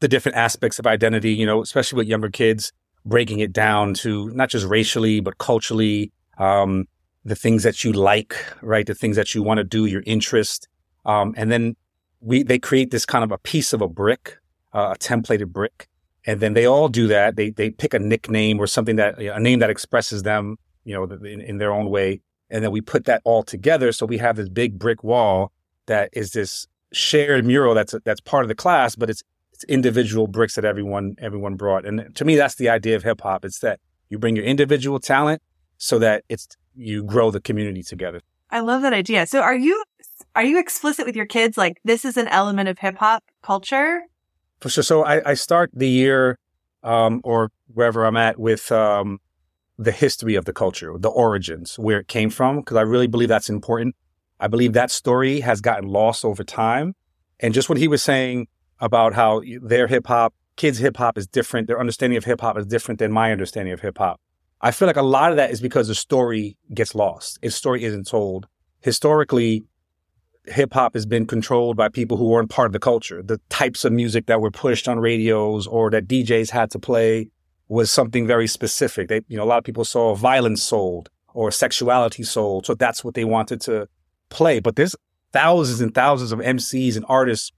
the 0.00 0.08
different 0.08 0.36
aspects 0.36 0.78
of 0.78 0.86
identity. 0.86 1.32
You 1.32 1.46
know, 1.46 1.62
especially 1.62 1.98
with 1.98 2.08
younger 2.08 2.30
kids, 2.30 2.72
breaking 3.04 3.40
it 3.40 3.52
down 3.52 3.94
to 3.94 4.30
not 4.30 4.50
just 4.50 4.66
racially 4.66 5.20
but 5.20 5.38
culturally. 5.38 6.12
Um, 6.38 6.86
the 7.24 7.36
things 7.36 7.64
that 7.64 7.84
you 7.84 7.92
like, 7.92 8.34
right? 8.62 8.86
The 8.86 8.94
things 8.94 9.16
that 9.16 9.34
you 9.34 9.42
want 9.42 9.58
to 9.58 9.64
do, 9.64 9.84
your 9.84 10.02
interest, 10.06 10.68
um, 11.04 11.34
and 11.36 11.52
then 11.52 11.76
we 12.20 12.42
they 12.42 12.58
create 12.58 12.90
this 12.90 13.06
kind 13.06 13.24
of 13.24 13.32
a 13.32 13.38
piece 13.38 13.72
of 13.72 13.80
a 13.80 13.88
brick, 13.88 14.38
uh, 14.72 14.94
a 14.94 14.98
templated 14.98 15.48
brick, 15.48 15.88
and 16.26 16.40
then 16.40 16.54
they 16.54 16.66
all 16.66 16.88
do 16.88 17.06
that. 17.08 17.36
They 17.36 17.50
they 17.50 17.70
pick 17.70 17.94
a 17.94 17.98
nickname 17.98 18.58
or 18.58 18.66
something 18.66 18.96
that 18.96 19.18
a 19.18 19.40
name 19.40 19.58
that 19.60 19.70
expresses 19.70 20.22
them, 20.22 20.56
you 20.84 20.94
know, 20.94 21.04
in, 21.04 21.40
in 21.40 21.58
their 21.58 21.72
own 21.72 21.90
way, 21.90 22.20
and 22.50 22.62
then 22.62 22.70
we 22.70 22.80
put 22.80 23.04
that 23.06 23.22
all 23.24 23.42
together. 23.42 23.92
So 23.92 24.06
we 24.06 24.18
have 24.18 24.36
this 24.36 24.48
big 24.48 24.78
brick 24.78 25.02
wall 25.02 25.52
that 25.86 26.10
is 26.12 26.32
this 26.32 26.66
shared 26.92 27.44
mural 27.44 27.74
that's 27.74 27.94
that's 28.04 28.20
part 28.20 28.44
of 28.44 28.48
the 28.48 28.54
class, 28.54 28.96
but 28.96 29.08
it's 29.10 29.22
it's 29.52 29.64
individual 29.64 30.26
bricks 30.26 30.54
that 30.54 30.64
everyone 30.64 31.16
everyone 31.18 31.56
brought. 31.56 31.86
And 31.86 32.14
to 32.16 32.24
me, 32.24 32.36
that's 32.36 32.56
the 32.56 32.68
idea 32.68 32.96
of 32.96 33.02
hip 33.02 33.20
hop. 33.22 33.44
It's 33.44 33.60
that 33.60 33.80
you 34.08 34.18
bring 34.18 34.36
your 34.36 34.44
individual 34.44 34.98
talent 34.98 35.42
so 35.78 35.98
that 35.98 36.24
it's 36.28 36.48
you 36.74 37.02
grow 37.02 37.30
the 37.30 37.40
community 37.40 37.82
together. 37.82 38.20
I 38.50 38.60
love 38.60 38.82
that 38.82 38.92
idea. 38.92 39.26
So 39.26 39.40
are 39.40 39.54
you 39.54 39.82
are 40.34 40.44
you 40.44 40.58
explicit 40.58 41.06
with 41.06 41.16
your 41.16 41.26
kids 41.26 41.56
like 41.56 41.80
this 41.84 42.04
is 42.04 42.16
an 42.16 42.28
element 42.28 42.68
of 42.68 42.78
hip 42.78 42.96
hop 42.98 43.24
culture? 43.42 44.02
For 44.60 44.68
sure. 44.68 44.84
So 44.84 45.04
I, 45.04 45.30
I 45.30 45.34
start 45.34 45.70
the 45.74 45.88
year 45.88 46.38
um, 46.82 47.20
or 47.24 47.50
wherever 47.72 48.04
I'm 48.04 48.16
at 48.16 48.38
with 48.38 48.70
um, 48.70 49.18
the 49.78 49.92
history 49.92 50.34
of 50.34 50.44
the 50.44 50.52
culture, 50.52 50.92
the 50.98 51.08
origins, 51.08 51.78
where 51.78 52.00
it 52.00 52.08
came 52.08 52.30
from, 52.30 52.60
because 52.60 52.76
I 52.76 52.82
really 52.82 53.06
believe 53.06 53.28
that's 53.28 53.48
important. 53.48 53.96
I 54.38 54.46
believe 54.46 54.72
that 54.74 54.90
story 54.90 55.40
has 55.40 55.60
gotten 55.60 55.88
lost 55.88 56.24
over 56.24 56.44
time. 56.44 56.94
And 57.40 57.54
just 57.54 57.68
what 57.68 57.78
he 57.78 57.88
was 57.88 58.02
saying 58.02 58.48
about 58.80 59.14
how 59.14 59.42
their 59.62 59.86
hip 59.86 60.06
hop, 60.06 60.34
kids' 60.56 60.78
hip 60.78 60.96
hop 60.96 61.18
is 61.18 61.26
different, 61.26 61.66
their 61.66 61.80
understanding 61.80 62.16
of 62.16 62.24
hip 62.24 62.40
hop 62.40 62.58
is 62.58 62.66
different 62.66 62.98
than 62.98 63.12
my 63.12 63.32
understanding 63.32 63.72
of 63.72 63.80
hip 63.80 63.98
hop. 63.98 64.20
I 64.60 64.70
feel 64.70 64.86
like 64.86 64.96
a 64.96 65.02
lot 65.02 65.30
of 65.30 65.36
that 65.36 65.50
is 65.50 65.60
because 65.60 65.88
the 65.88 65.94
story 65.94 66.58
gets 66.74 66.94
lost. 66.94 67.38
Its 67.40 67.56
story 67.56 67.84
isn't 67.84 68.06
told. 68.06 68.46
Historically, 68.82 69.64
hip 70.46 70.72
hop 70.72 70.94
has 70.94 71.06
been 71.06 71.26
controlled 71.26 71.76
by 71.76 71.88
people 71.88 72.16
who 72.16 72.28
weren't 72.28 72.50
part 72.50 72.66
of 72.66 72.72
the 72.72 72.78
culture. 72.78 73.22
The 73.22 73.40
types 73.48 73.84
of 73.84 73.92
music 73.92 74.26
that 74.26 74.40
were 74.40 74.50
pushed 74.50 74.88
on 74.88 74.98
radios 74.98 75.66
or 75.66 75.90
that 75.90 76.08
DJs 76.08 76.50
had 76.50 76.70
to 76.72 76.78
play 76.78 77.30
was 77.68 77.90
something 77.90 78.26
very 78.26 78.46
specific. 78.46 79.08
They, 79.08 79.20
you 79.28 79.36
know, 79.36 79.44
a 79.44 79.46
lot 79.46 79.58
of 79.58 79.64
people 79.64 79.84
saw 79.84 80.14
violence 80.14 80.62
sold 80.62 81.08
or 81.34 81.50
sexuality 81.50 82.22
sold. 82.22 82.66
So 82.66 82.74
that's 82.74 83.04
what 83.04 83.14
they 83.14 83.24
wanted 83.24 83.60
to 83.62 83.86
play. 84.28 84.60
But 84.60 84.76
there's 84.76 84.96
thousands 85.32 85.80
and 85.80 85.94
thousands 85.94 86.32
of 86.32 86.40
MCs 86.40 86.96
and 86.96 87.04
artists 87.08 87.52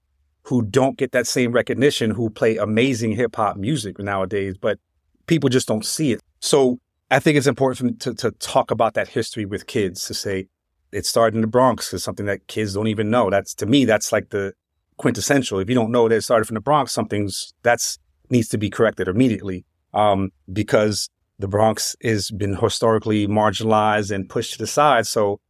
who 0.45 0.63
don't 0.63 0.99
get 0.99 1.13
that 1.13 1.27
same 1.27 1.53
recognition, 1.53 2.11
who 2.11 2.29
play 2.29 2.57
amazing 2.57 3.13
hip 3.13 3.37
hop 3.37 3.57
music 3.57 3.99
nowadays, 3.99 4.57
but 4.61 4.79
people 5.27 5.49
just 5.49 5.69
don't 5.69 5.87
see 5.87 6.13
it. 6.13 6.21
So 6.41 6.79
I 7.11 7.21
think 7.21 7.39
it's 7.39 7.47
important 7.47 8.01
to, 8.01 8.15
to 8.15 8.33
talk 8.33 8.71
about 8.71 8.95
that 8.95 9.09
history 9.09 9.45
with 9.45 9.67
kids 9.67 10.05
to 10.07 10.15
say, 10.15 10.47
it 10.93 11.07
started 11.07 11.35
in 11.35 11.41
the 11.41 11.47
Bronx 11.47 11.93
is 11.93 12.05
something 12.05 12.27
that 12.27 12.47
kids 12.47 12.75
don't 12.75 12.87
even 12.87 13.11
know. 13.11 13.31
That's 13.31 13.55
to 13.55 13.67
me, 13.67 13.85
that's 13.85 14.13
like 14.13 14.31
the 14.31 14.53
quintessential. 14.99 15.59
If 15.59 15.69
you 15.69 15.75
don't 15.75 15.91
know 15.91 16.09
that 16.09 16.17
it 16.17 16.23
started 16.23 16.45
from 16.45 16.55
the 16.55 16.61
Bronx, 16.61 16.93
something's 16.93 17.55
that's 17.63 17.99
needs 18.31 18.49
to 18.49 18.59
be 18.59 18.71
corrected 18.71 19.09
immediately. 19.09 19.65
Um, 19.95 20.31
because 20.51 21.11
the 21.39 21.49
Bronx 21.49 21.97
has 22.03 22.31
been 22.31 22.57
historically 22.57 23.27
marginalized 23.27 24.11
and 24.11 24.29
pushed 24.29 24.53
to 24.53 24.59
the 24.59 24.67
side. 24.67 25.07
So, 25.07 25.41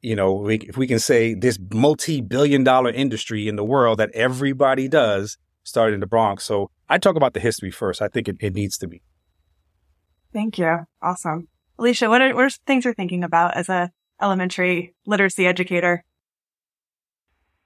you 0.00 0.16
know, 0.16 0.32
we, 0.32 0.56
if 0.56 0.76
we 0.76 0.86
can 0.86 0.98
say 0.98 1.34
this 1.34 1.58
multi-billion 1.72 2.64
dollar 2.64 2.90
industry 2.90 3.46
in 3.46 3.56
the 3.56 3.64
world 3.64 3.98
that 3.98 4.10
everybody 4.14 4.88
does 4.88 5.38
started 5.62 5.94
in 5.94 6.00
the 6.00 6.06
Bronx. 6.06 6.44
So 6.44 6.70
I 6.88 6.98
talk 6.98 7.16
about 7.16 7.34
the 7.34 7.40
history 7.40 7.70
first. 7.70 8.02
I 8.02 8.08
think 8.08 8.28
it, 8.28 8.36
it 8.40 8.54
needs 8.54 8.76
to 8.78 8.88
be. 8.88 9.02
Thank 10.32 10.58
you. 10.58 10.80
Awesome. 11.00 11.48
Elisha, 11.78 12.08
what 12.08 12.20
are, 12.20 12.34
what 12.34 12.44
are 12.44 12.50
things 12.66 12.84
you're 12.84 12.94
thinking 12.94 13.22
about 13.22 13.56
as 13.56 13.68
a 13.68 13.90
elementary 14.24 14.94
literacy 15.06 15.46
educator? 15.46 16.04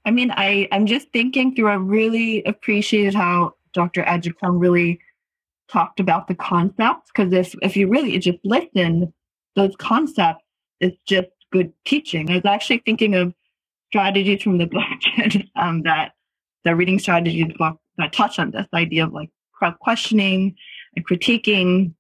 I 0.05 0.11
mean, 0.11 0.31
I, 0.31 0.69
I'm 0.73 0.87
just 0.87 1.13
thinking 1.13 1.55
through, 1.55 1.69
I 1.69 1.75
really 1.75 2.43
appreciated 2.45 3.15
how 3.15 3.55
Dr. 3.73 4.03
Adjapong 4.03 4.61
really 4.61 5.01
talked 5.71 6.01
about 6.01 6.29
the 6.29 6.35
concepts 6.35 7.11
because 7.15 7.33
if, 7.33 7.55
if 7.63 7.77
you 7.77 7.89
really 7.89 8.19
just 8.19 8.39
listen, 8.43 9.13
those 9.55 9.75
concepts 9.77 10.43
is 10.81 10.93
just 11.07 11.29
good 11.53 11.73
teaching. 11.85 12.31
I 12.31 12.37
was 12.37 12.45
actually 12.47 12.83
thinking 12.85 13.15
of 13.15 13.35
strategies 13.89 14.43
from 14.43 14.59
the 14.59 14.67
book 14.67 14.83
um, 15.57 15.83
that 15.83 16.13
the 16.65 16.75
reading 16.75 16.99
strategies 16.99 17.53
book 17.59 17.79
that 17.99 18.13
touch 18.13 18.39
on 18.39 18.51
this 18.51 18.67
idea 18.75 19.05
of 19.05 19.13
like 19.13 19.31
questioning 19.81 20.55
and 20.97 21.07
critiquing 21.07 21.93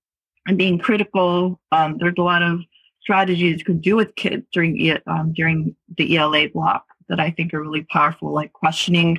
and 0.47 0.59
being 0.59 0.79
critical. 0.79 1.61
Um, 1.73 1.99
there's 1.99 2.15
a 2.19 2.23
lot 2.23 2.43
of 2.43 2.61
strategies 3.09 3.59
you 3.59 3.65
can 3.65 3.79
do 3.79 3.97
with 3.97 4.15
kids 4.17 4.45
during 4.53 4.99
um, 5.07 5.33
during 5.33 5.75
the 5.97 6.19
ELA 6.19 6.47
block 6.51 6.85
that 7.09 7.19
I 7.19 7.31
think 7.31 7.55
are 7.55 7.63
really 7.63 7.87
powerful, 7.91 8.35
like 8.35 8.53
questioning 8.53 9.19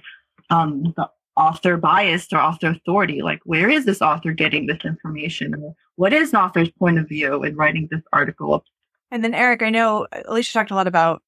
um, 0.51 0.93
the 0.95 1.09
author 1.35 1.75
bias 1.75 2.27
or 2.31 2.37
author 2.37 2.67
authority. 2.67 3.23
Like, 3.23 3.39
where 3.45 3.67
is 3.67 3.85
this 3.85 3.99
author 3.99 4.31
getting 4.31 4.67
this 4.67 4.85
information? 4.85 5.73
what 5.95 6.13
is 6.13 6.31
the 6.31 6.39
author's 6.39 6.69
point 6.69 6.99
of 6.99 7.09
view 7.09 7.43
in 7.43 7.55
writing 7.55 7.87
this 7.89 8.03
article? 8.13 8.63
And 9.09 9.23
then, 9.23 9.33
Eric, 9.33 9.63
I 9.63 9.71
know 9.71 10.05
Elisha 10.27 10.53
talked 10.53 10.69
a 10.69 10.75
lot 10.75 10.85
about 10.85 11.23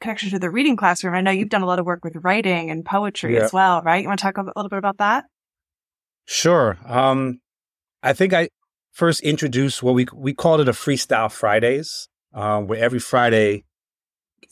connection 0.00 0.30
to 0.30 0.38
the 0.38 0.48
reading 0.48 0.76
classroom. 0.76 1.16
I 1.16 1.22
know 1.22 1.32
you've 1.32 1.48
done 1.48 1.62
a 1.62 1.66
lot 1.66 1.80
of 1.80 1.86
work 1.86 2.04
with 2.04 2.14
writing 2.22 2.70
and 2.70 2.84
poetry 2.84 3.34
yeah. 3.34 3.42
as 3.42 3.52
well, 3.52 3.82
right? 3.82 4.00
You 4.00 4.06
want 4.08 4.20
to 4.20 4.22
talk 4.22 4.38
a 4.38 4.44
little 4.54 4.68
bit 4.68 4.78
about 4.78 4.98
that? 4.98 5.24
Sure. 6.24 6.78
Um, 6.86 7.40
I 8.04 8.12
think 8.12 8.32
I 8.32 8.48
first 8.96 9.20
introduced 9.20 9.82
what 9.82 9.94
we 9.94 10.06
we 10.14 10.32
called 10.32 10.58
it 10.60 10.68
a 10.68 10.72
freestyle 10.72 11.30
Fridays, 11.30 12.08
um, 12.32 12.66
where 12.66 12.82
every 12.82 12.98
Friday, 12.98 13.64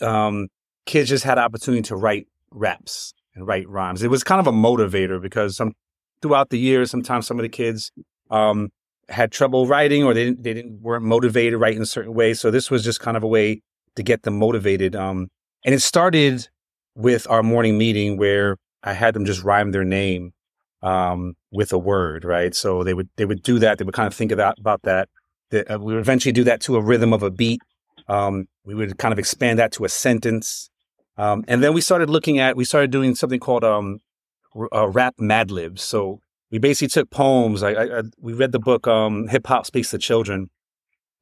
um, 0.02 0.48
kids 0.84 1.08
just 1.08 1.24
had 1.24 1.38
opportunity 1.38 1.82
to 1.82 1.96
write 1.96 2.28
raps 2.50 3.14
and 3.34 3.46
write 3.46 3.66
rhymes. 3.68 4.02
It 4.02 4.10
was 4.10 4.22
kind 4.22 4.40
of 4.40 4.46
a 4.46 4.52
motivator 4.52 5.20
because 5.20 5.56
some 5.56 5.72
throughout 6.20 6.50
the 6.50 6.58
years, 6.58 6.90
sometimes 6.90 7.26
some 7.26 7.38
of 7.38 7.42
the 7.42 7.48
kids 7.48 7.90
um, 8.30 8.68
had 9.08 9.32
trouble 9.32 9.66
writing 9.66 10.04
or 10.04 10.12
they 10.12 10.24
didn't, 10.24 10.42
they 10.42 10.52
didn't 10.52 10.82
weren't 10.82 11.04
motivated 11.04 11.60
in 11.62 11.82
a 11.82 11.86
certain 11.86 12.12
way. 12.12 12.34
So 12.34 12.50
this 12.50 12.70
was 12.70 12.84
just 12.84 13.00
kind 13.00 13.16
of 13.16 13.22
a 13.22 13.26
way 13.26 13.62
to 13.96 14.02
get 14.02 14.24
them 14.24 14.38
motivated. 14.38 14.94
Um, 14.94 15.28
and 15.64 15.74
it 15.74 15.80
started 15.80 16.48
with 16.94 17.26
our 17.30 17.42
morning 17.42 17.78
meeting 17.78 18.18
where 18.18 18.58
I 18.82 18.92
had 18.92 19.14
them 19.14 19.24
just 19.24 19.42
rhyme 19.42 19.72
their 19.72 19.84
name 19.84 20.34
um, 20.84 21.34
with 21.50 21.72
a 21.72 21.78
word, 21.78 22.24
right? 22.24 22.54
So 22.54 22.84
they 22.84 22.94
would 22.94 23.08
they 23.16 23.24
would 23.24 23.42
do 23.42 23.58
that. 23.58 23.78
They 23.78 23.84
would 23.84 23.94
kind 23.94 24.06
of 24.06 24.14
think 24.14 24.30
about 24.30 24.58
about 24.58 24.82
that. 24.82 25.08
uh, 25.52 25.78
we 25.80 25.94
would 25.94 26.00
eventually 26.00 26.32
do 26.32 26.44
that 26.44 26.60
to 26.62 26.76
a 26.76 26.80
rhythm 26.80 27.12
of 27.12 27.22
a 27.22 27.30
beat. 27.30 27.60
Um, 28.06 28.46
we 28.64 28.74
would 28.74 28.98
kind 28.98 29.12
of 29.12 29.18
expand 29.18 29.58
that 29.58 29.72
to 29.72 29.84
a 29.84 29.88
sentence. 29.88 30.70
Um, 31.16 31.44
and 31.48 31.62
then 31.62 31.72
we 31.72 31.80
started 31.80 32.10
looking 32.10 32.38
at, 32.38 32.56
we 32.56 32.64
started 32.64 32.90
doing 32.90 33.14
something 33.14 33.40
called 33.40 33.64
um, 33.64 34.00
uh, 34.74 34.88
rap 34.88 35.14
Mad 35.18 35.50
Libs. 35.50 35.82
So 35.82 36.20
we 36.50 36.58
basically 36.58 36.88
took 36.88 37.10
poems. 37.10 37.62
I, 37.62 37.72
I, 37.72 37.98
I 37.98 38.02
we 38.20 38.34
read 38.34 38.52
the 38.52 38.58
book 38.58 38.86
um, 38.86 39.28
Hip 39.28 39.46
Hop 39.46 39.64
Speaks 39.64 39.90
to 39.90 39.98
Children, 39.98 40.50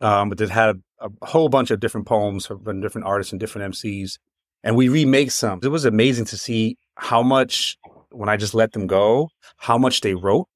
um, 0.01 0.29
but 0.29 0.40
it 0.40 0.51
had 0.51 0.77
a, 1.01 1.09
a, 1.09 1.27
whole 1.27 1.48
bunch 1.48 1.70
of 1.70 1.79
different 1.79 2.07
poems 2.07 2.46
from 2.46 2.81
different 2.81 3.07
artists 3.07 3.33
and 3.33 3.38
different 3.38 3.75
MCs, 3.75 4.18
and 4.64 4.77
we 4.77 4.88
remake 4.88 5.31
some. 5.31 5.61
It 5.62 5.68
was 5.68 5.85
amazing 5.85 6.25
to 6.27 6.37
see 6.37 6.79
how 6.96 7.22
much 7.22 7.79
when 8.14 8.29
I 8.29 8.37
just 8.37 8.55
let 8.55 8.72
them 8.72 8.87
go, 8.87 9.31
how 9.57 9.79
much 9.79 10.01
they 10.01 10.14
wrote. 10.14 10.48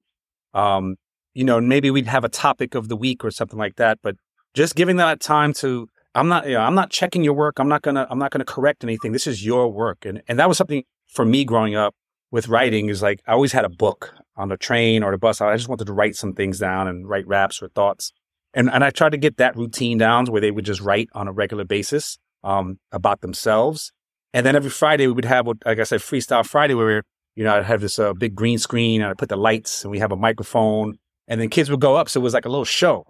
Um, 0.55 0.97
you 1.35 1.45
know, 1.45 1.61
maybe 1.61 1.91
we'd 1.91 2.07
have 2.07 2.25
a 2.25 2.29
topic 2.29 2.75
of 2.75 2.89
the 2.89 2.97
week 2.97 3.25
or 3.25 3.31
something 3.31 3.59
like 3.59 3.77
that, 3.77 3.99
but 4.03 4.17
just 4.55 4.75
giving 4.75 4.97
that 4.97 5.21
time 5.21 5.53
to 5.55 5.89
I'm 6.17 6.29
not, 6.29 6.47
you 6.47 6.55
know, 6.55 6.61
I'm 6.61 6.75
not 6.75 6.91
checking 6.91 7.23
your 7.23 7.35
work. 7.35 7.59
I'm 7.59 7.69
not 7.69 7.83
gonna, 7.83 8.07
I'm 8.09 8.19
not 8.19 8.31
gonna 8.31 8.47
correct 8.47 8.83
anything. 8.83 9.13
This 9.13 9.27
is 9.27 9.45
your 9.45 9.71
work, 9.71 10.07
and 10.07 10.23
and 10.29 10.39
that 10.39 10.49
was 10.49 10.57
something 10.57 10.83
for 11.07 11.27
me 11.27 11.45
growing 11.45 11.75
up 11.75 11.95
with 12.31 12.49
writing. 12.49 12.89
Is 12.89 13.03
like 13.03 13.21
I 13.27 13.33
always 13.33 13.53
had 13.53 13.67
a 13.67 13.69
book 13.69 14.15
on 14.35 14.49
the 14.49 14.57
train 14.57 15.03
or 15.03 15.11
the 15.11 15.19
bus. 15.19 15.43
I 15.43 15.55
just 15.55 15.69
wanted 15.69 15.87
to 15.87 15.93
write 15.93 16.17
some 16.17 16.33
things 16.33 16.59
down 16.59 16.89
and 16.89 17.07
write 17.07 17.27
raps 17.27 17.63
or 17.63 17.69
thoughts, 17.69 18.13
and 18.55 18.71
and 18.71 18.83
I 18.83 18.89
tried 18.91 19.13
to 19.13 19.19
get 19.19 19.37
that 19.37 19.57
routine 19.57 19.99
down 19.99 20.25
where 20.27 20.41
they 20.41 20.51
would 20.51 20.65
just 20.65 20.81
write 20.81 21.11
on 21.13 21.29
a 21.29 21.33
regular 21.33 21.67
basis 21.67 22.19
um, 22.43 22.79
about 22.93 23.21
themselves. 23.21 23.93
And 24.33 24.45
then 24.45 24.57
every 24.57 24.71
Friday 24.71 25.07
we 25.07 25.13
would 25.13 25.25
have, 25.27 25.47
like 25.47 25.79
I 25.79 25.85
said, 25.85 26.01
Freestyle 26.01 26.47
Friday, 26.47 26.75
where 26.75 27.03
you 27.37 27.45
know 27.45 27.57
I'd 27.57 27.65
have 27.65 27.81
this 27.81 27.99
uh, 27.99 28.13
big 28.15 28.35
green 28.35 28.59
screen 28.59 29.03
and 29.03 29.11
I 29.11 29.15
put 29.15 29.29
the 29.29 29.37
lights 29.37 29.85
and 29.85 29.91
we 29.93 30.01
have 30.01 30.11
a 30.11 30.17
microphone, 30.17 30.99
and 31.29 31.41
then 31.41 31.49
kids 31.49 31.71
would 31.71 31.81
go 31.81 31.95
up, 31.95 32.09
so 32.09 32.21
it 32.21 32.25
was 32.25 32.35
like 32.35 32.47
a 32.47 32.49
little 32.49 32.65
show. 32.65 33.05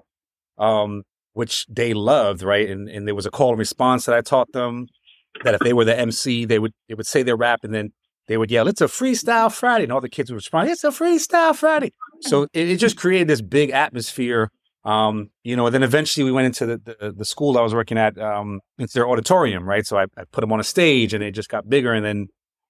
Um, 0.58 1.02
which 1.32 1.66
they 1.66 1.92
loved, 1.92 2.42
right? 2.42 2.68
And 2.68 2.88
and 2.88 3.06
there 3.06 3.14
was 3.14 3.26
a 3.26 3.30
call 3.30 3.50
and 3.50 3.58
response 3.58 4.06
that 4.06 4.14
I 4.14 4.20
taught 4.20 4.52
them 4.52 4.88
that 5.44 5.54
if 5.54 5.60
they 5.60 5.72
were 5.72 5.84
the 5.84 5.98
MC, 5.98 6.44
they 6.44 6.58
would 6.58 6.72
they 6.88 6.94
would 6.94 7.06
say 7.06 7.22
their 7.22 7.36
rap 7.36 7.60
and 7.62 7.74
then 7.74 7.92
they 8.26 8.36
would 8.36 8.50
yell, 8.50 8.68
"It's 8.68 8.80
a 8.80 8.86
freestyle 8.86 9.52
Friday," 9.52 9.84
and 9.84 9.92
all 9.92 10.00
the 10.00 10.08
kids 10.08 10.30
would 10.30 10.36
respond, 10.36 10.70
"It's 10.70 10.82
a 10.82 10.88
freestyle 10.88 11.54
Friday." 11.54 11.92
So 12.22 12.44
it, 12.54 12.70
it 12.70 12.76
just 12.78 12.96
created 12.96 13.28
this 13.28 13.42
big 13.42 13.70
atmosphere. 13.70 14.50
Um, 14.84 15.30
you 15.42 15.56
know, 15.56 15.66
and 15.66 15.74
then 15.74 15.82
eventually 15.82 16.22
we 16.22 16.30
went 16.30 16.46
into 16.46 16.64
the, 16.64 16.96
the, 17.00 17.12
the 17.12 17.24
school 17.24 17.58
I 17.58 17.60
was 17.60 17.74
working 17.74 17.98
at, 17.98 18.16
um, 18.18 18.60
into 18.78 18.94
their 18.94 19.08
auditorium, 19.08 19.68
right? 19.68 19.84
So 19.84 19.98
I, 19.98 20.04
I 20.16 20.22
put 20.30 20.42
them 20.42 20.52
on 20.52 20.60
a 20.60 20.64
stage 20.64 21.12
and 21.12 21.24
it 21.24 21.32
just 21.32 21.48
got 21.48 21.68
bigger. 21.68 21.92
And 21.92 22.06
then 22.06 22.28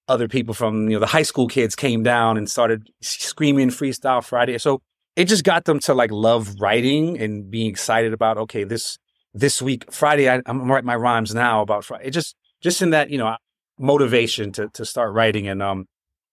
other 0.08 0.28
people 0.28 0.54
from, 0.54 0.88
you 0.88 0.96
know, 0.96 1.00
the 1.00 1.06
high 1.06 1.22
school 1.22 1.48
kids 1.48 1.74
came 1.74 2.02
down 2.02 2.36
and 2.36 2.48
started 2.48 2.88
screaming 3.00 3.70
freestyle 3.70 4.24
Friday. 4.24 4.58
So 4.58 4.82
it 5.16 5.24
just 5.24 5.44
got 5.44 5.64
them 5.64 5.80
to 5.80 5.94
like 5.94 6.12
love 6.12 6.60
writing 6.60 7.18
and 7.18 7.50
being 7.50 7.68
excited 7.68 8.12
about 8.12 8.36
okay 8.36 8.64
this 8.64 8.98
this 9.34 9.60
week 9.60 9.90
Friday 9.90 10.28
I, 10.28 10.42
am 10.46 10.70
writing 10.70 10.86
my 10.86 10.94
rhymes 10.94 11.34
now 11.34 11.62
about 11.62 11.84
Friday. 11.84 12.06
It 12.06 12.10
just 12.10 12.36
just 12.62 12.82
in 12.82 12.90
that 12.90 13.10
you 13.10 13.18
know 13.18 13.34
motivation 13.78 14.52
to 14.52 14.68
to 14.68 14.84
start 14.84 15.12
writing 15.12 15.48
and 15.48 15.62
um 15.62 15.86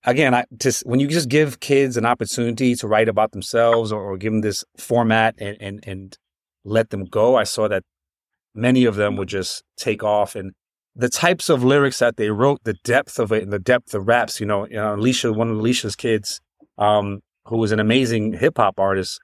again 0.06 0.36
I 0.36 0.46
just 0.58 0.86
when 0.86 1.00
you 1.00 1.08
just 1.08 1.30
give 1.30 1.60
kids 1.60 1.98
an 1.98 2.06
opportunity 2.06 2.76
to 2.76 2.88
write 2.88 3.10
about 3.10 3.32
themselves 3.32 3.92
or, 3.92 4.02
or 4.02 4.18
give 4.18 4.34
them 4.34 4.42
this 4.42 4.64
format 4.78 5.36
and 5.40 5.58
and 5.60 5.84
and 5.88 6.18
let 6.64 6.90
them 6.92 7.06
go 7.06 7.36
I 7.36 7.46
saw 7.46 7.68
that 7.70 7.84
many 8.54 8.86
of 8.86 8.96
them 8.96 9.16
would 9.16 9.30
just 9.30 9.64
take 9.78 10.04
off 10.04 10.36
and 10.36 10.52
the 10.96 11.10
types 11.10 11.50
of 11.50 11.64
lyrics 11.64 12.00
that 12.00 12.18
they 12.18 12.30
wrote 12.30 12.64
the 12.64 12.74
depth 12.84 13.20
of 13.20 13.32
it 13.32 13.44
and 13.44 13.52
the 13.52 13.60
depth 13.60 13.94
of 13.94 14.08
raps 14.08 14.40
you 14.40 14.46
know 14.46 14.68
you 14.68 14.76
know 14.76 14.94
Elisha 14.94 15.34
one 15.34 15.50
of 15.50 15.58
Elisha's 15.58 15.96
kids 15.96 16.40
um 16.78 17.22
who 17.46 17.58
was 17.58 17.72
an 17.72 17.80
amazing 17.80 18.34
hip 18.34 18.58
hop 18.58 18.80
artist. 18.80 19.20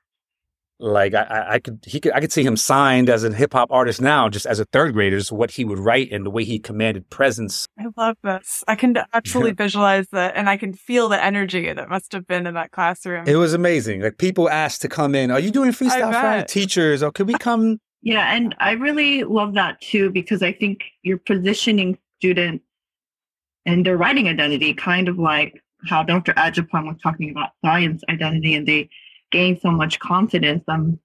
Like 0.81 1.13
I, 1.13 1.45
I 1.49 1.59
could, 1.59 1.83
he 1.85 1.99
could, 1.99 2.13
I 2.13 2.21
could 2.21 2.31
see 2.31 2.43
him 2.43 2.55
signed 2.55 3.09
as 3.09 3.25
a 3.25 3.33
hip 3.33 3.51
hop 3.51 3.69
artist 3.69 3.99
now, 3.99 4.29
just 4.29 4.45
as 4.45 4.61
a 4.61 4.65
third 4.65 4.93
grader. 4.93 5.19
So 5.19 5.35
what 5.35 5.51
he 5.51 5.65
would 5.65 5.77
write 5.77 6.09
and 6.09 6.25
the 6.25 6.29
way 6.29 6.45
he 6.45 6.57
commanded 6.57 7.09
presence. 7.09 7.67
I 7.77 7.87
love 7.97 8.15
this. 8.23 8.63
I 8.65 8.75
can 8.75 8.95
actually 9.11 9.51
visualize 9.57 10.07
that, 10.13 10.37
and 10.37 10.49
I 10.49 10.55
can 10.55 10.71
feel 10.71 11.09
the 11.09 11.21
energy 11.21 11.73
that 11.73 11.89
must 11.89 12.13
have 12.13 12.25
been 12.25 12.47
in 12.47 12.53
that 12.53 12.71
classroom. 12.71 13.27
It 13.27 13.35
was 13.35 13.53
amazing. 13.53 14.01
Like 14.01 14.17
people 14.17 14.49
asked 14.49 14.81
to 14.83 14.87
come 14.87 15.15
in. 15.15 15.31
Are 15.31 15.39
you 15.39 15.51
doing 15.51 15.71
freestyle 15.71 16.11
Friday? 16.11 16.45
Teachers, 16.47 17.03
or 17.03 17.07
oh, 17.07 17.11
could 17.11 17.27
we 17.27 17.33
come? 17.33 17.79
Yeah, 18.01 18.33
and 18.33 18.55
I 18.59 18.71
really 18.71 19.23
love 19.23 19.53
that 19.55 19.81
too 19.81 20.09
because 20.09 20.41
I 20.41 20.53
think 20.53 20.83
you're 21.03 21.17
positioning 21.17 21.97
students 22.19 22.63
and 23.65 23.85
their 23.85 23.97
writing 23.97 24.27
identity 24.27 24.73
kind 24.73 25.09
of 25.09 25.19
like 25.19 25.61
how 25.87 26.03
Dr. 26.03 26.33
Adjapong 26.33 26.87
was 26.87 26.97
talking 27.01 27.29
about 27.31 27.51
science 27.63 28.03
identity 28.09 28.55
and 28.55 28.67
they 28.67 28.89
gain 29.31 29.59
so 29.59 29.71
much 29.71 29.99
confidence. 29.99 30.63
Um, 30.67 30.99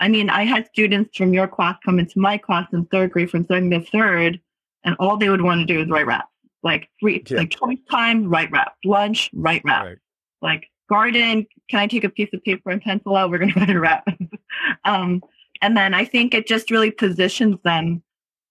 I 0.00 0.08
mean, 0.08 0.30
I 0.30 0.44
had 0.44 0.66
students 0.66 1.16
from 1.16 1.32
your 1.32 1.46
class 1.46 1.76
come 1.84 1.98
into 1.98 2.18
my 2.18 2.36
class 2.38 2.66
in 2.72 2.86
third 2.86 3.12
grade 3.12 3.30
from 3.30 3.46
second 3.46 3.70
to 3.70 3.80
third, 3.80 4.40
and 4.84 4.96
all 4.98 5.16
they 5.16 5.28
would 5.28 5.42
want 5.42 5.60
to 5.60 5.72
do 5.72 5.80
is 5.80 5.88
write 5.88 6.06
rap. 6.06 6.28
Like 6.62 6.88
free, 7.00 7.22
yeah. 7.28 7.38
like 7.38 7.50
choice 7.50 7.78
time, 7.90 8.28
write 8.28 8.50
rap. 8.50 8.74
Lunch, 8.84 9.30
write 9.32 9.62
rap. 9.64 9.84
Right. 9.84 9.98
Like 10.40 10.68
garden, 10.88 11.46
can 11.68 11.78
I 11.78 11.86
take 11.86 12.04
a 12.04 12.08
piece 12.08 12.30
of 12.32 12.42
paper 12.42 12.70
and 12.70 12.82
pencil 12.82 13.16
out? 13.16 13.30
We're 13.30 13.38
going 13.38 13.52
to 13.54 13.60
write 13.60 13.70
a 13.70 13.80
rap. 13.80 14.08
um, 14.84 15.22
and 15.62 15.76
then 15.76 15.94
I 15.94 16.04
think 16.04 16.34
it 16.34 16.46
just 16.46 16.70
really 16.70 16.90
positions 16.90 17.56
them 17.64 18.02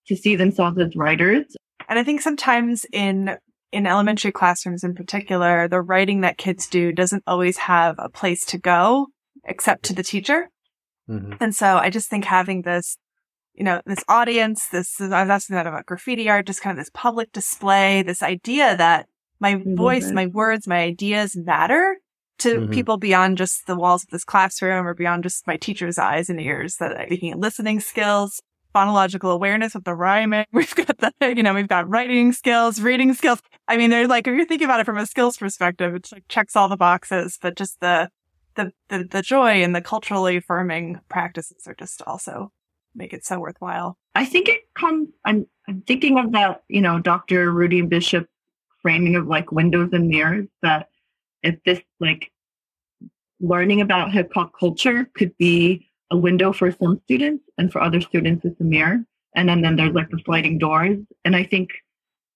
to 0.07 0.15
see 0.15 0.35
themselves 0.35 0.79
as 0.79 0.95
writers. 0.95 1.45
And 1.87 1.99
I 1.99 2.03
think 2.03 2.21
sometimes 2.21 2.85
in 2.91 3.37
in 3.71 3.85
elementary 3.85 4.31
classrooms 4.31 4.83
in 4.83 4.95
particular, 4.95 5.67
the 5.67 5.81
writing 5.81 6.21
that 6.21 6.37
kids 6.37 6.67
do 6.67 6.91
doesn't 6.91 7.23
always 7.27 7.57
have 7.57 7.95
a 7.99 8.09
place 8.09 8.45
to 8.45 8.57
go 8.57 9.07
except 9.45 9.83
to 9.83 9.93
the 9.93 10.03
teacher. 10.03 10.49
Mm-hmm. 11.09 11.33
And 11.39 11.55
so 11.55 11.77
I 11.77 11.89
just 11.89 12.09
think 12.09 12.25
having 12.25 12.63
this, 12.63 12.97
you 13.53 13.63
know, 13.63 13.81
this 13.85 14.03
audience, 14.09 14.67
this, 14.67 14.99
I 14.99 15.21
was 15.21 15.29
asking 15.29 15.55
that 15.55 15.67
about 15.67 15.85
graffiti 15.85 16.29
art, 16.29 16.47
just 16.47 16.61
kind 16.61 16.77
of 16.77 16.83
this 16.83 16.91
public 16.93 17.31
display, 17.31 18.03
this 18.03 18.21
idea 18.21 18.75
that 18.75 19.07
my 19.39 19.61
voice, 19.65 20.11
my 20.11 20.27
words, 20.27 20.67
my 20.67 20.79
ideas 20.79 21.37
matter 21.37 21.97
to 22.41 22.61
mm-hmm. 22.61 22.71
people 22.71 22.97
beyond 22.97 23.37
just 23.37 23.67
the 23.67 23.75
walls 23.75 24.03
of 24.03 24.09
this 24.09 24.23
classroom 24.23 24.87
or 24.87 24.93
beyond 24.93 25.23
just 25.23 25.47
my 25.47 25.57
teacher's 25.57 25.97
eyes 25.97 26.29
and 26.29 26.39
ears, 26.39 26.77
that 26.77 26.99
I'm 26.99 27.09
looking 27.09 27.31
at 27.31 27.39
listening 27.39 27.79
skills, 27.79 28.41
phonological 28.73 29.31
awareness 29.31 29.75
with 29.75 29.83
the 29.83 29.93
rhyming. 29.93 30.45
We've 30.53 30.73
got 30.73 30.97
the, 30.97 31.13
you 31.21 31.43
know, 31.43 31.53
we've 31.53 31.67
got 31.67 31.89
writing 31.89 32.31
skills, 32.31 32.81
reading 32.81 33.13
skills. 33.13 33.41
I 33.67 33.77
mean, 33.77 33.89
there's 33.89 34.07
like, 34.07 34.27
if 34.27 34.35
you 34.35 34.45
think 34.45 34.61
about 34.61 34.79
it 34.79 34.85
from 34.85 34.97
a 34.97 35.05
skills 35.05 35.37
perspective, 35.37 35.93
it 35.95 36.09
like 36.11 36.27
checks 36.27 36.55
all 36.55 36.69
the 36.69 36.77
boxes, 36.77 37.37
but 37.41 37.55
just 37.55 37.79
the, 37.79 38.09
the, 38.55 38.71
the, 38.89 39.03
the 39.03 39.21
joy 39.21 39.63
and 39.63 39.75
the 39.75 39.81
culturally 39.81 40.37
affirming 40.37 40.99
practices 41.09 41.67
are 41.67 41.75
just 41.75 42.01
also 42.07 42.51
make 42.95 43.13
it 43.13 43.25
so 43.25 43.39
worthwhile. 43.39 43.97
I 44.15 44.25
think 44.25 44.49
it 44.49 44.61
comes, 44.73 45.09
I'm, 45.25 45.47
I'm 45.67 45.81
thinking 45.81 46.17
of 46.17 46.31
that, 46.33 46.63
you 46.67 46.81
know, 46.81 46.99
Dr. 46.99 47.51
Rudy 47.51 47.81
Bishop 47.81 48.27
framing 48.81 49.15
of 49.15 49.27
like 49.27 49.51
windows 49.51 49.89
and 49.93 50.07
mirrors 50.07 50.47
that 50.61 50.89
if 51.43 51.55
this 51.65 51.81
like 51.99 52.30
learning 53.41 53.81
about 53.81 54.11
hip 54.11 54.31
hop 54.33 54.51
culture 54.57 55.09
could 55.15 55.35
be 55.37 55.87
a 56.11 56.17
window 56.17 56.51
for 56.53 56.71
some 56.71 57.01
students, 57.05 57.43
and 57.57 57.71
for 57.71 57.81
other 57.81 58.01
students, 58.01 58.45
it's 58.45 58.59
a 58.59 58.63
mirror. 58.63 58.99
And 59.35 59.47
then, 59.47 59.61
then 59.61 59.75
there's 59.77 59.93
like 59.93 60.09
the 60.09 60.19
sliding 60.25 60.57
doors. 60.57 60.97
And 61.23 61.35
I 61.35 61.43
think 61.43 61.71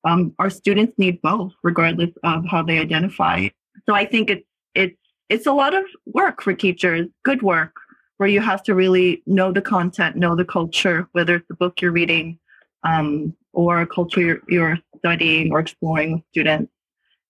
um, 0.06 0.34
our 0.40 0.50
students 0.50 0.94
need 0.98 1.22
both, 1.22 1.52
regardless 1.64 2.12
of 2.24 2.46
how 2.46 2.64
they 2.64 2.80
identify. 2.80 3.50
So 3.86 3.94
I 3.94 4.06
think 4.06 4.30
it's 4.30 4.48
it's 4.74 4.98
it's 5.30 5.48
a 5.48 5.52
lot 5.52 5.74
of 5.74 5.84
work 6.06 6.42
for 6.42 6.54
teachers, 6.54 7.08
good 7.24 7.42
work, 7.42 7.74
where 8.18 8.30
you 8.30 8.40
have 8.42 8.64
to 8.64 8.76
really 8.76 9.24
know 9.26 9.52
the 9.52 9.62
content, 9.62 10.16
know 10.16 10.36
the 10.36 10.46
culture, 10.46 11.08
whether 11.12 11.36
it's 11.36 11.48
the 11.48 11.56
book 11.56 11.82
you're 11.82 11.92
reading 11.92 12.40
um, 12.84 13.36
or 13.54 13.82
a 13.82 13.88
culture 13.88 14.22
you're, 14.22 14.42
you're 14.48 14.80
studying 14.98 15.52
or 15.52 15.60
exploring 15.60 16.14
with 16.14 16.24
students, 16.30 16.72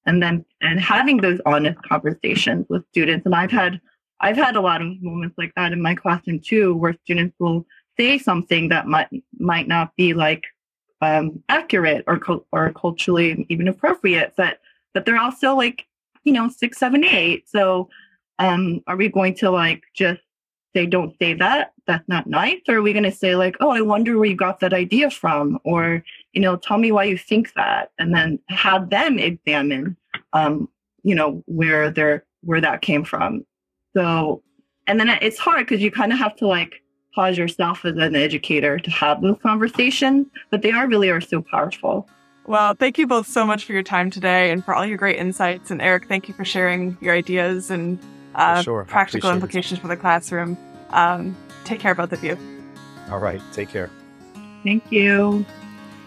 and 0.05 0.21
then 0.21 0.45
and 0.61 0.79
having 0.79 1.17
those 1.17 1.39
honest 1.45 1.81
conversations 1.83 2.65
with 2.69 2.87
students. 2.89 3.25
And 3.25 3.35
I've 3.35 3.51
had 3.51 3.81
I've 4.21 4.37
had 4.37 4.55
a 4.55 4.61
lot 4.61 4.81
of 4.81 5.01
moments 5.01 5.35
like 5.37 5.53
that 5.55 5.73
in 5.73 5.81
my 5.81 5.95
classroom 5.95 6.39
too, 6.39 6.75
where 6.75 6.95
students 7.03 7.35
will 7.39 7.65
say 7.97 8.17
something 8.17 8.69
that 8.69 8.87
might 8.87 9.09
might 9.39 9.67
not 9.67 9.95
be 9.95 10.13
like 10.13 10.43
um, 11.01 11.43
accurate 11.49 12.03
or 12.07 12.19
or 12.51 12.71
culturally 12.73 13.45
even 13.49 13.67
appropriate, 13.67 14.33
but 14.37 14.59
but 14.93 15.05
they're 15.05 15.17
also 15.17 15.55
like 15.55 15.85
you 16.23 16.33
know 16.33 16.49
six, 16.49 16.77
seven, 16.77 17.03
eight. 17.03 17.47
So 17.49 17.89
um, 18.39 18.81
are 18.87 18.97
we 18.97 19.09
going 19.09 19.35
to 19.35 19.51
like 19.51 19.83
just 19.93 20.21
say 20.73 20.85
don't 20.85 21.17
say 21.19 21.33
that? 21.35 21.73
That's 21.87 22.07
not 22.07 22.27
nice, 22.27 22.61
or 22.67 22.75
are 22.75 22.81
we 22.81 22.93
going 22.93 23.03
to 23.03 23.11
say 23.11 23.35
like, 23.35 23.55
oh, 23.59 23.69
I 23.69 23.81
wonder 23.81 24.17
where 24.17 24.29
you 24.29 24.35
got 24.35 24.59
that 24.61 24.73
idea 24.73 25.09
from, 25.09 25.59
or 25.63 26.03
you 26.36 26.41
know, 26.41 26.58
tell 26.58 26.78
me 26.78 26.91
why 26.91 27.06
you 27.06 27.17
think 27.17 27.54
that, 27.54 27.91
and 27.98 28.13
then 28.13 28.39
have 28.50 28.89
them 28.89 29.17
examine, 29.17 29.95
um, 30.34 30.69
you 31.04 31.15
know, 31.15 31.41
where 31.48 31.89
they're 31.89 32.26
where 32.41 32.62
that 32.62 32.82
came 32.82 33.04
from. 33.04 33.45
So, 33.95 34.43
and 34.86 35.00
then 35.00 35.10
it's 35.21 35.39
hard 35.39 35.65
because 35.65 35.82
you 35.82 35.89
kind 35.89 36.12
of 36.12 36.19
have 36.19 36.36
to 36.38 36.48
like 36.48 36.84
pause 37.15 37.38
yourself 37.38 37.86
as 37.86 37.95
an 37.95 38.15
educator 38.15 38.78
to 38.78 38.91
have 38.91 39.21
those 39.21 39.38
conversations, 39.41 40.28
but 40.52 40.62
they 40.62 40.71
are 40.71 40.88
really 40.88 41.10
are 41.10 41.21
so 41.21 41.41
powerful. 41.41 42.08
Well, 42.45 42.76
thank 42.76 42.98
you 43.00 43.08
both 43.08 43.28
so 43.28 43.45
much 43.45 43.63
for 43.63 43.74
your 43.74 43.82
time 43.82 44.12
today 44.12 44.52
and 44.52 44.63
for 44.63 44.76
all 44.76 44.86
your 44.86 44.98
great 44.98 45.17
insights. 45.17 45.71
And 45.71 45.82
Eric, 45.82 46.08
thank 46.08 46.28
you 46.28 46.34
for 46.34 46.45
sharing 46.45 46.95
your 47.02 47.15
ideas 47.15 47.71
and 47.71 47.98
uh, 48.36 48.62
sure. 48.62 48.84
practical 48.84 49.32
implications 49.32 49.80
it. 49.80 49.82
for 49.82 49.88
the 49.88 49.98
classroom. 49.98 50.58
Um, 50.91 51.36
take 51.63 51.80
care, 51.80 51.95
both 51.95 52.12
of 52.12 52.24
you. 52.24 52.38
All 53.10 53.19
right. 53.19 53.41
Take 53.54 53.69
care. 53.69 53.89
Thank 54.63 54.91
you. 54.91 55.45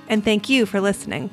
And 0.08 0.24
thank 0.24 0.48
you 0.48 0.66
for 0.66 0.80
listening. 0.80 1.30